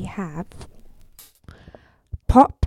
we 0.00 0.06
have 0.06 0.46
Pop 2.26 2.66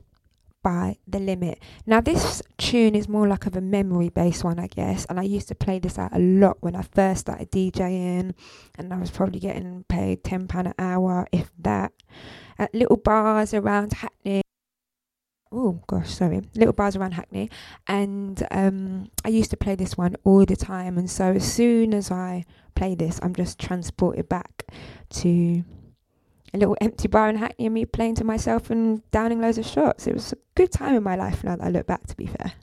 by 0.61 0.97
The 1.07 1.19
Limit. 1.19 1.59
Now, 1.85 1.99
this 1.99 2.43
tune 2.57 2.95
is 2.95 3.09
more 3.09 3.27
like 3.27 3.45
of 3.47 3.55
a 3.55 3.61
memory 3.61 4.09
based 4.09 4.43
one, 4.43 4.59
I 4.59 4.67
guess, 4.67 5.05
and 5.05 5.19
I 5.19 5.23
used 5.23 5.47
to 5.47 5.55
play 5.55 5.79
this 5.79 5.97
out 5.97 6.15
a 6.15 6.19
lot 6.19 6.57
when 6.61 6.75
I 6.75 6.83
first 6.83 7.21
started 7.21 7.51
DJing, 7.51 8.33
and 8.77 8.93
I 8.93 8.97
was 8.97 9.09
probably 9.09 9.39
getting 9.39 9.83
paid 9.89 10.23
£10 10.23 10.53
an 10.53 10.73
hour, 10.77 11.27
if 11.31 11.51
that, 11.59 11.91
at 12.59 12.73
little 12.75 12.97
bars 12.97 13.53
around 13.53 13.93
Hackney. 13.93 14.41
Oh 15.51 15.81
gosh, 15.87 16.09
sorry, 16.09 16.41
little 16.55 16.73
bars 16.73 16.95
around 16.95 17.13
Hackney, 17.13 17.49
and 17.87 18.45
um, 18.51 19.09
I 19.25 19.29
used 19.29 19.49
to 19.51 19.57
play 19.57 19.75
this 19.75 19.97
one 19.97 20.15
all 20.23 20.45
the 20.45 20.55
time. 20.55 20.97
And 20.97 21.09
so 21.09 21.33
as 21.33 21.51
soon 21.51 21.93
as 21.93 22.11
I 22.11 22.45
play 22.75 22.95
this, 22.95 23.19
I'm 23.23 23.33
just 23.33 23.59
transported 23.59 24.29
back 24.29 24.65
to 25.21 25.63
a 26.53 26.57
little 26.57 26.77
empty 26.81 27.07
bar 27.07 27.29
in 27.29 27.37
Hackney 27.37 27.65
and 27.65 27.73
me 27.73 27.85
playing 27.85 28.15
to 28.15 28.23
myself 28.23 28.69
and 28.69 29.09
downing 29.11 29.41
loads 29.41 29.57
of 29.57 29.65
shots. 29.65 30.07
It 30.07 30.13
was 30.13 30.33
a 30.33 30.37
good 30.55 30.71
time 30.71 30.95
in 30.95 31.03
my 31.03 31.15
life 31.15 31.43
now 31.43 31.55
that 31.55 31.65
I 31.65 31.69
look 31.69 31.87
back, 31.87 32.05
to 32.07 32.15
be 32.15 32.27
fair. 32.27 32.53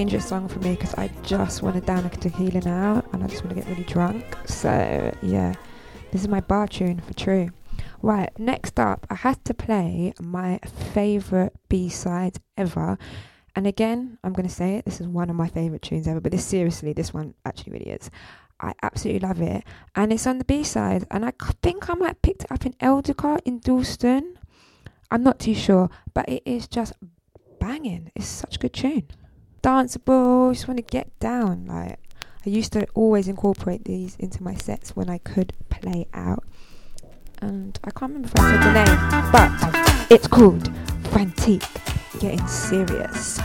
A 0.00 0.02
dangerous 0.02 0.26
song 0.26 0.48
for 0.48 0.60
me 0.60 0.70
because 0.76 0.94
I 0.94 1.08
just 1.22 1.62
want 1.62 1.74
to 1.74 1.82
down 1.82 2.06
a 2.06 2.08
tequila 2.08 2.60
now 2.60 3.04
and 3.12 3.22
I 3.22 3.26
just 3.26 3.44
want 3.44 3.54
to 3.54 3.60
get 3.60 3.68
really 3.68 3.84
drunk. 3.84 4.24
So, 4.46 5.14
yeah, 5.20 5.54
this 6.10 6.22
is 6.22 6.28
my 6.28 6.40
bar 6.40 6.68
tune 6.68 7.00
for 7.00 7.12
true. 7.12 7.50
Right, 8.00 8.30
next 8.38 8.80
up, 8.80 9.06
I 9.10 9.14
had 9.16 9.44
to 9.44 9.52
play 9.52 10.14
my 10.18 10.58
favourite 10.94 11.52
B 11.68 11.90
side 11.90 12.38
ever. 12.56 12.96
And 13.54 13.66
again, 13.66 14.16
I'm 14.24 14.32
going 14.32 14.48
to 14.48 14.54
say 14.54 14.76
it, 14.76 14.86
this 14.86 15.02
is 15.02 15.06
one 15.06 15.28
of 15.28 15.36
my 15.36 15.48
favourite 15.48 15.82
tunes 15.82 16.08
ever, 16.08 16.20
but 16.20 16.32
this 16.32 16.46
seriously, 16.46 16.94
this 16.94 17.12
one 17.12 17.34
actually 17.44 17.72
really 17.72 17.90
is. 17.90 18.10
I 18.58 18.72
absolutely 18.82 19.28
love 19.28 19.42
it. 19.42 19.64
And 19.94 20.14
it's 20.14 20.26
on 20.26 20.38
the 20.38 20.46
B 20.46 20.64
side, 20.64 21.06
and 21.10 21.26
I 21.26 21.32
think 21.60 21.90
I 21.90 21.94
might 21.94 22.22
picked 22.22 22.44
it 22.44 22.52
up 22.52 22.64
in 22.64 22.72
Eldicott 22.74 23.40
in 23.44 23.58
Dalston. 23.58 24.38
I'm 25.10 25.22
not 25.22 25.40
too 25.40 25.54
sure, 25.54 25.90
but 26.14 26.26
it 26.26 26.42
is 26.46 26.68
just 26.68 26.94
banging. 27.58 28.10
It's 28.14 28.26
such 28.26 28.56
a 28.56 28.60
good 28.60 28.72
tune. 28.72 29.06
Danceable, 29.62 30.52
just 30.52 30.66
want 30.68 30.78
to 30.78 30.82
get 30.82 31.18
down. 31.20 31.66
Like 31.66 31.98
I 32.46 32.50
used 32.50 32.72
to 32.72 32.86
always 32.94 33.28
incorporate 33.28 33.84
these 33.84 34.16
into 34.16 34.42
my 34.42 34.54
sets 34.54 34.96
when 34.96 35.10
I 35.10 35.18
could 35.18 35.52
play 35.68 36.06
out. 36.14 36.44
And 37.42 37.78
I 37.84 37.90
can't 37.90 38.12
remember 38.12 38.28
if 38.28 38.38
I 38.38 38.50
said 38.50 38.62
the 38.62 38.72
name, 38.84 39.32
but 39.32 40.10
it's 40.10 40.26
called 40.26 40.64
Frantique 41.04 42.20
Getting 42.20 42.46
Serious. 42.46 43.40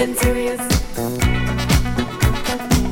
getting 0.00 0.14
serious. 0.14 0.60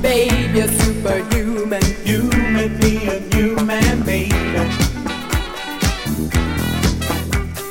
Babe, 0.02 0.54
you're 0.54 0.68
superhuman. 0.68 1.82
You 2.04 2.24
make 2.52 2.72
me 2.82 3.08
a 3.08 3.20
new 3.34 3.56
man, 3.64 4.02
baby. 4.02 4.34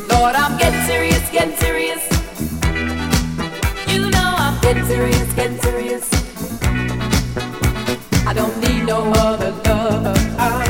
Lord, 0.10 0.34
I'm 0.34 0.58
getting 0.58 0.82
serious, 0.88 1.30
getting 1.30 1.56
serious. 1.58 2.04
You 3.94 4.10
know 4.10 4.34
I'm 4.46 4.60
getting 4.62 4.86
serious, 4.86 5.32
getting 5.34 5.60
serious. 5.60 6.10
I 8.26 8.34
don't 8.34 8.58
need 8.60 8.86
no 8.86 9.12
other 9.12 9.52
love. 9.52 10.18
I 10.40 10.67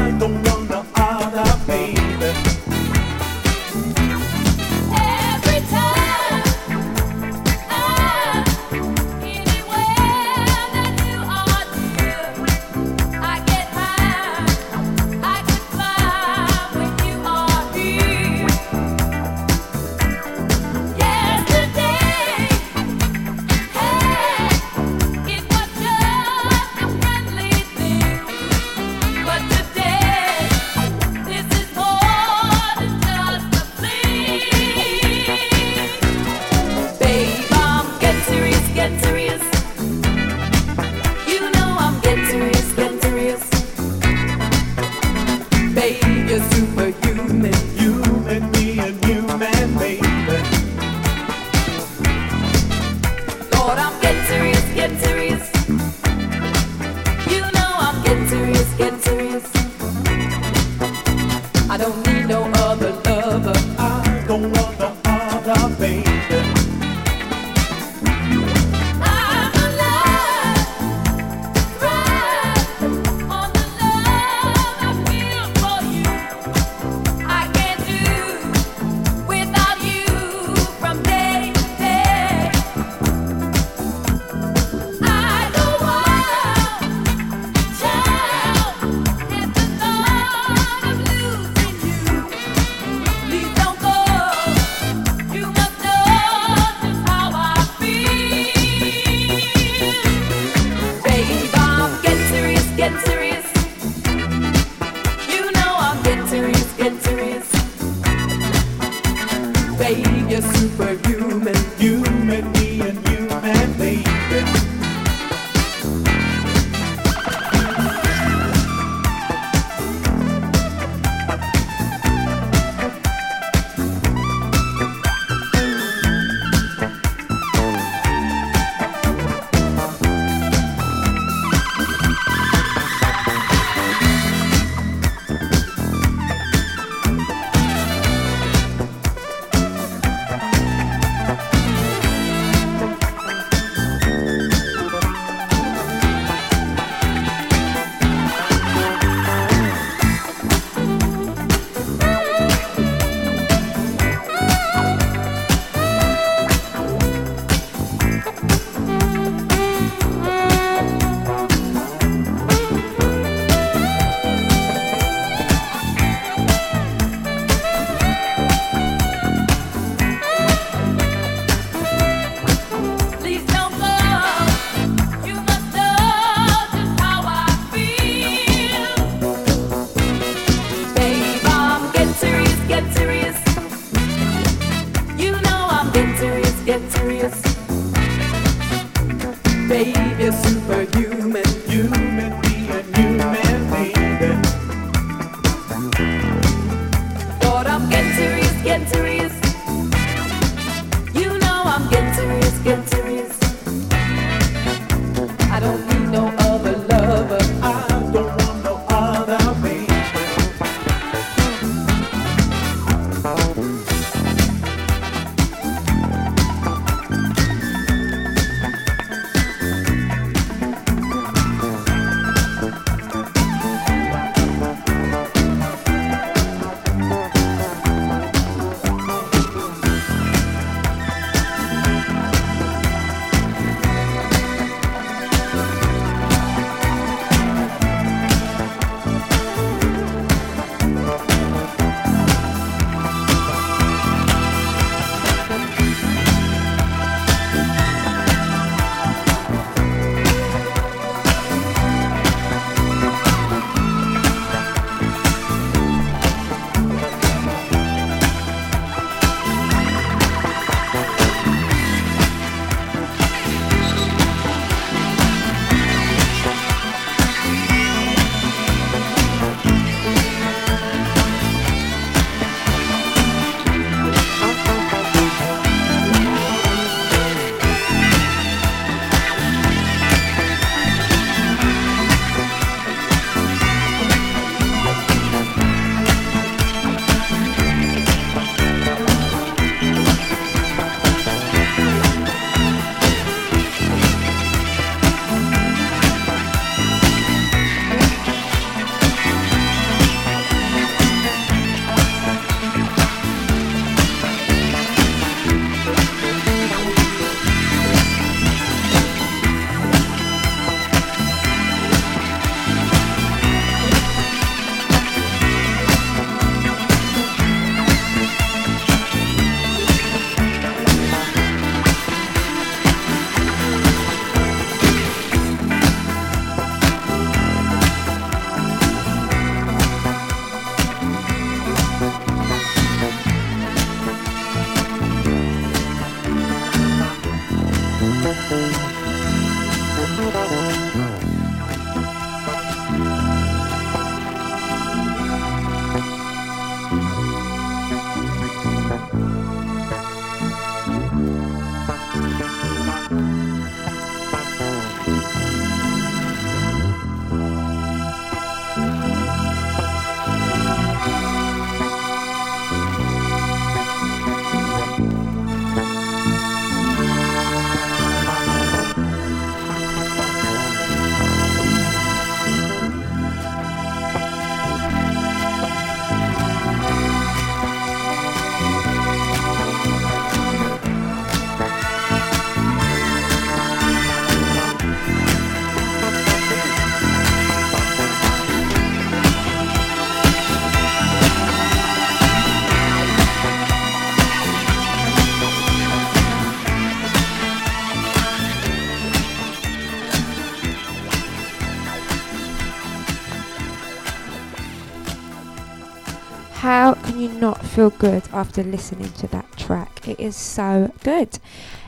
feel 407.78 407.92
good 407.92 408.28
after 408.34 408.64
listening 408.64 409.12
to 409.12 409.28
that 409.28 409.46
track? 409.56 410.08
It 410.08 410.20
is 410.20 410.36
so 410.36 410.92
good. 411.04 411.38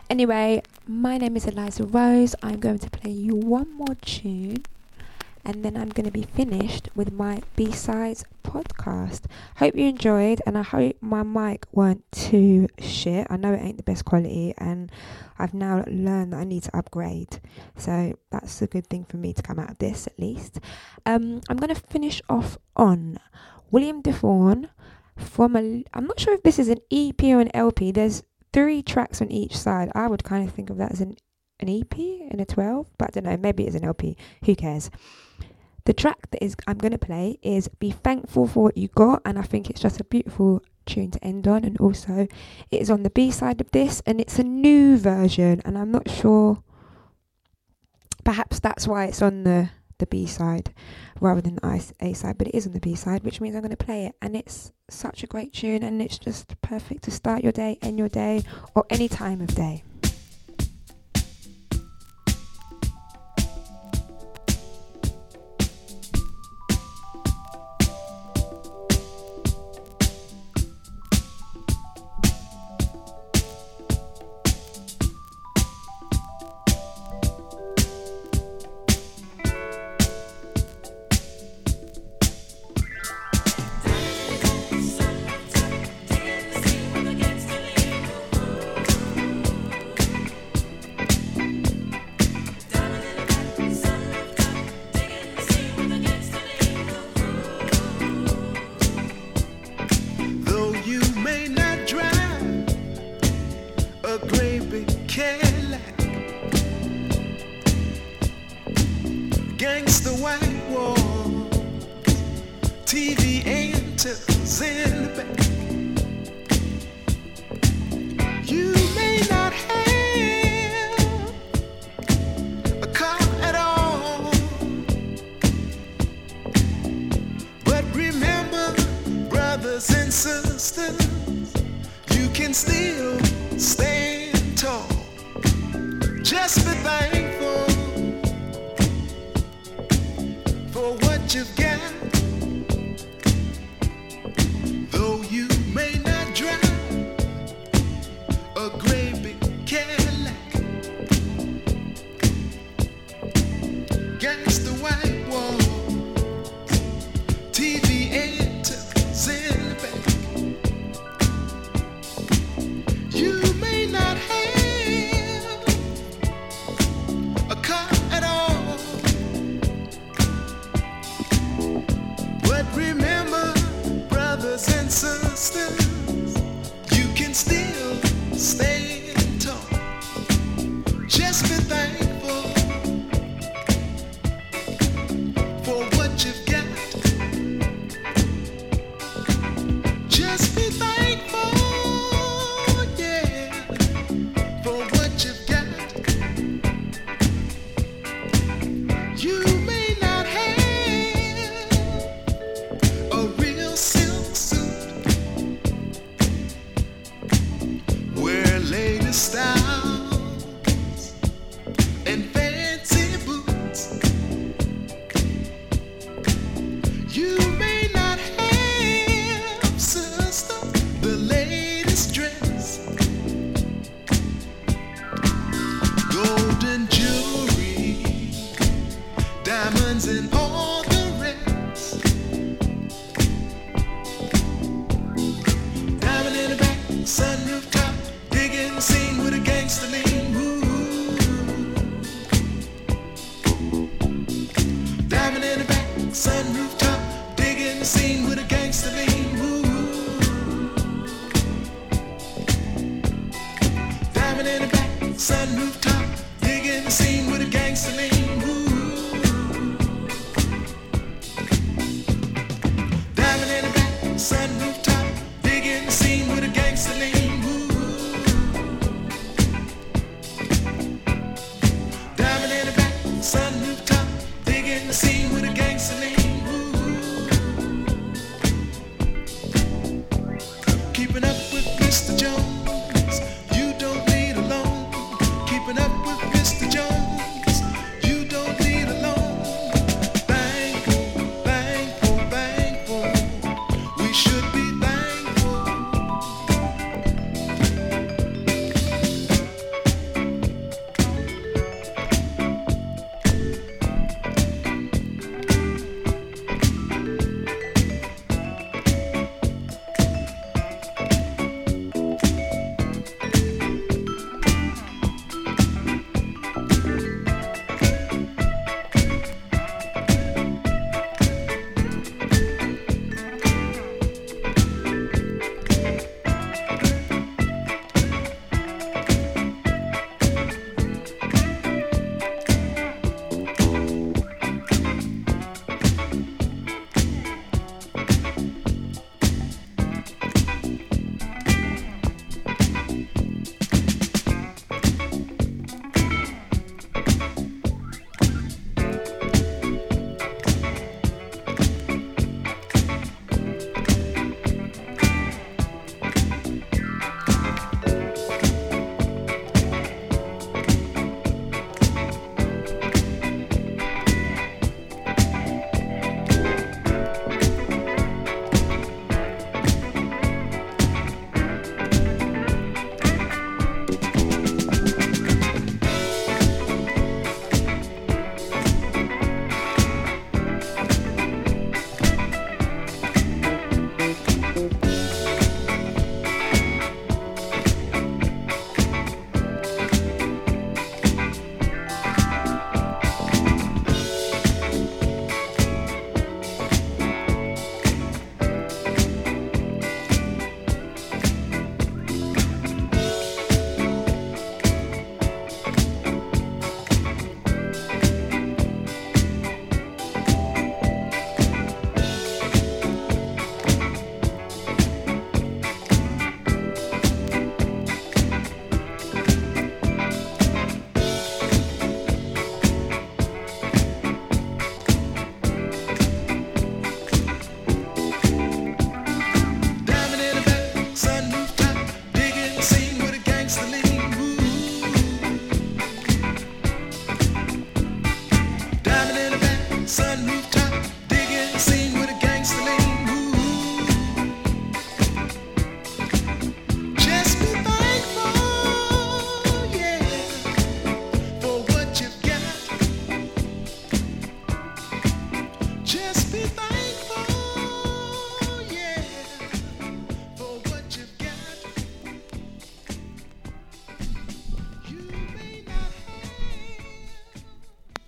Anyway, 0.07 0.61
my 0.85 1.17
name 1.17 1.35
is 1.35 1.47
Eliza 1.47 1.83
Rose. 1.83 2.35
I'm 2.43 2.59
going 2.59 2.77
to 2.77 2.91
play 2.91 3.09
you 3.09 3.35
one 3.35 3.73
more 3.73 3.95
tune 4.03 4.65
and 5.43 5.65
then 5.65 5.75
I'm 5.75 5.89
going 5.89 6.05
to 6.05 6.11
be 6.11 6.21
finished 6.21 6.89
with 6.93 7.11
my 7.11 7.41
B-sides 7.55 8.23
podcast. 8.43 9.21
Hope 9.55 9.75
you 9.75 9.87
enjoyed 9.87 10.43
and 10.45 10.59
I 10.59 10.61
hope 10.61 10.97
my 11.01 11.23
mic 11.23 11.65
weren't 11.71 12.03
too 12.11 12.67
shit. 12.77 13.25
I 13.31 13.37
know 13.37 13.53
it 13.53 13.59
ain't 13.63 13.77
the 13.77 13.83
best 13.83 14.05
quality 14.05 14.53
and 14.59 14.91
I've 15.39 15.55
now 15.55 15.83
learned 15.87 16.33
that 16.33 16.41
I 16.41 16.43
need 16.43 16.61
to 16.65 16.77
upgrade. 16.77 17.41
So 17.77 18.15
that's 18.29 18.61
a 18.61 18.67
good 18.67 18.85
thing 18.85 19.05
for 19.05 19.17
me 19.17 19.33
to 19.33 19.41
come 19.41 19.57
out 19.57 19.71
of 19.71 19.79
this 19.79 20.05
at 20.05 20.19
least. 20.19 20.59
Um, 21.07 21.41
I'm 21.49 21.57
going 21.57 21.73
to 21.73 21.81
finish 21.81 22.21
off 22.29 22.59
on 22.75 23.17
William 23.71 24.03
DeVaughn 24.03 24.69
from 25.19 25.55
a 25.55 25.83
I'm 25.93 26.05
not 26.05 26.19
sure 26.19 26.33
if 26.33 26.43
this 26.43 26.59
is 26.59 26.69
an 26.69 26.79
EP 26.91 27.21
or 27.23 27.39
an 27.39 27.51
LP. 27.53 27.91
There's 27.91 28.23
three 28.53 28.81
tracks 28.81 29.21
on 29.21 29.31
each 29.31 29.55
side. 29.57 29.91
I 29.93 30.07
would 30.07 30.23
kind 30.23 30.47
of 30.47 30.53
think 30.53 30.69
of 30.69 30.77
that 30.77 30.91
as 30.91 31.01
an 31.01 31.15
an 31.59 31.69
EP 31.69 31.97
and 32.31 32.39
a 32.39 32.45
12, 32.45 32.87
but 32.97 33.09
I 33.09 33.19
don't 33.19 33.25
know, 33.25 33.37
maybe 33.37 33.65
it's 33.65 33.75
an 33.75 33.83
LP. 33.83 34.15
Who 34.45 34.55
cares? 34.55 34.89
The 35.85 35.93
track 35.93 36.31
that 36.31 36.43
is 36.43 36.55
I'm 36.67 36.77
going 36.77 36.91
to 36.91 36.97
play 36.97 37.39
is 37.41 37.67
Be 37.79 37.91
Thankful 37.91 38.47
for 38.47 38.63
What 38.65 38.77
You 38.77 38.89
Got 38.89 39.21
and 39.25 39.39
I 39.39 39.41
think 39.41 39.69
it's 39.69 39.81
just 39.81 39.99
a 39.99 40.03
beautiful 40.03 40.61
tune 40.85 41.11
to 41.11 41.23
end 41.23 41.47
on 41.47 41.63
and 41.65 41.77
also 41.79 42.27
it 42.71 42.81
is 42.81 42.89
on 42.89 43.03
the 43.03 43.09
B 43.09 43.31
side 43.31 43.59
of 43.61 43.71
this 43.71 44.01
and 44.05 44.21
it's 44.21 44.39
a 44.39 44.43
new 44.43 44.97
version 44.97 45.61
and 45.65 45.77
I'm 45.77 45.91
not 45.91 46.09
sure 46.09 46.63
perhaps 48.23 48.59
that's 48.59 48.87
why 48.87 49.05
it's 49.05 49.21
on 49.21 49.43
the 49.43 49.69
the 49.99 50.07
B 50.07 50.25
side 50.25 50.73
rather 51.21 51.41
than 51.41 51.55
the 51.55 51.93
A 51.99 52.13
side, 52.13 52.37
but 52.37 52.47
it 52.47 52.55
is 52.55 52.65
on 52.65 52.73
the 52.73 52.79
B 52.79 52.95
side, 52.95 53.23
which 53.23 53.39
means 53.39 53.55
I'm 53.55 53.61
going 53.61 53.69
to 53.69 53.77
play 53.77 54.05
it. 54.05 54.15
And 54.21 54.35
it's 54.35 54.71
such 54.89 55.23
a 55.23 55.27
great 55.27 55.53
tune, 55.53 55.83
and 55.83 56.01
it's 56.01 56.17
just 56.17 56.59
perfect 56.61 57.03
to 57.03 57.11
start 57.11 57.43
your 57.43 57.51
day, 57.51 57.77
end 57.81 57.99
your 57.99 58.09
day, 58.09 58.43
or 58.75 58.85
any 58.89 59.07
time 59.07 59.41
of 59.41 59.53
day. 59.53 59.83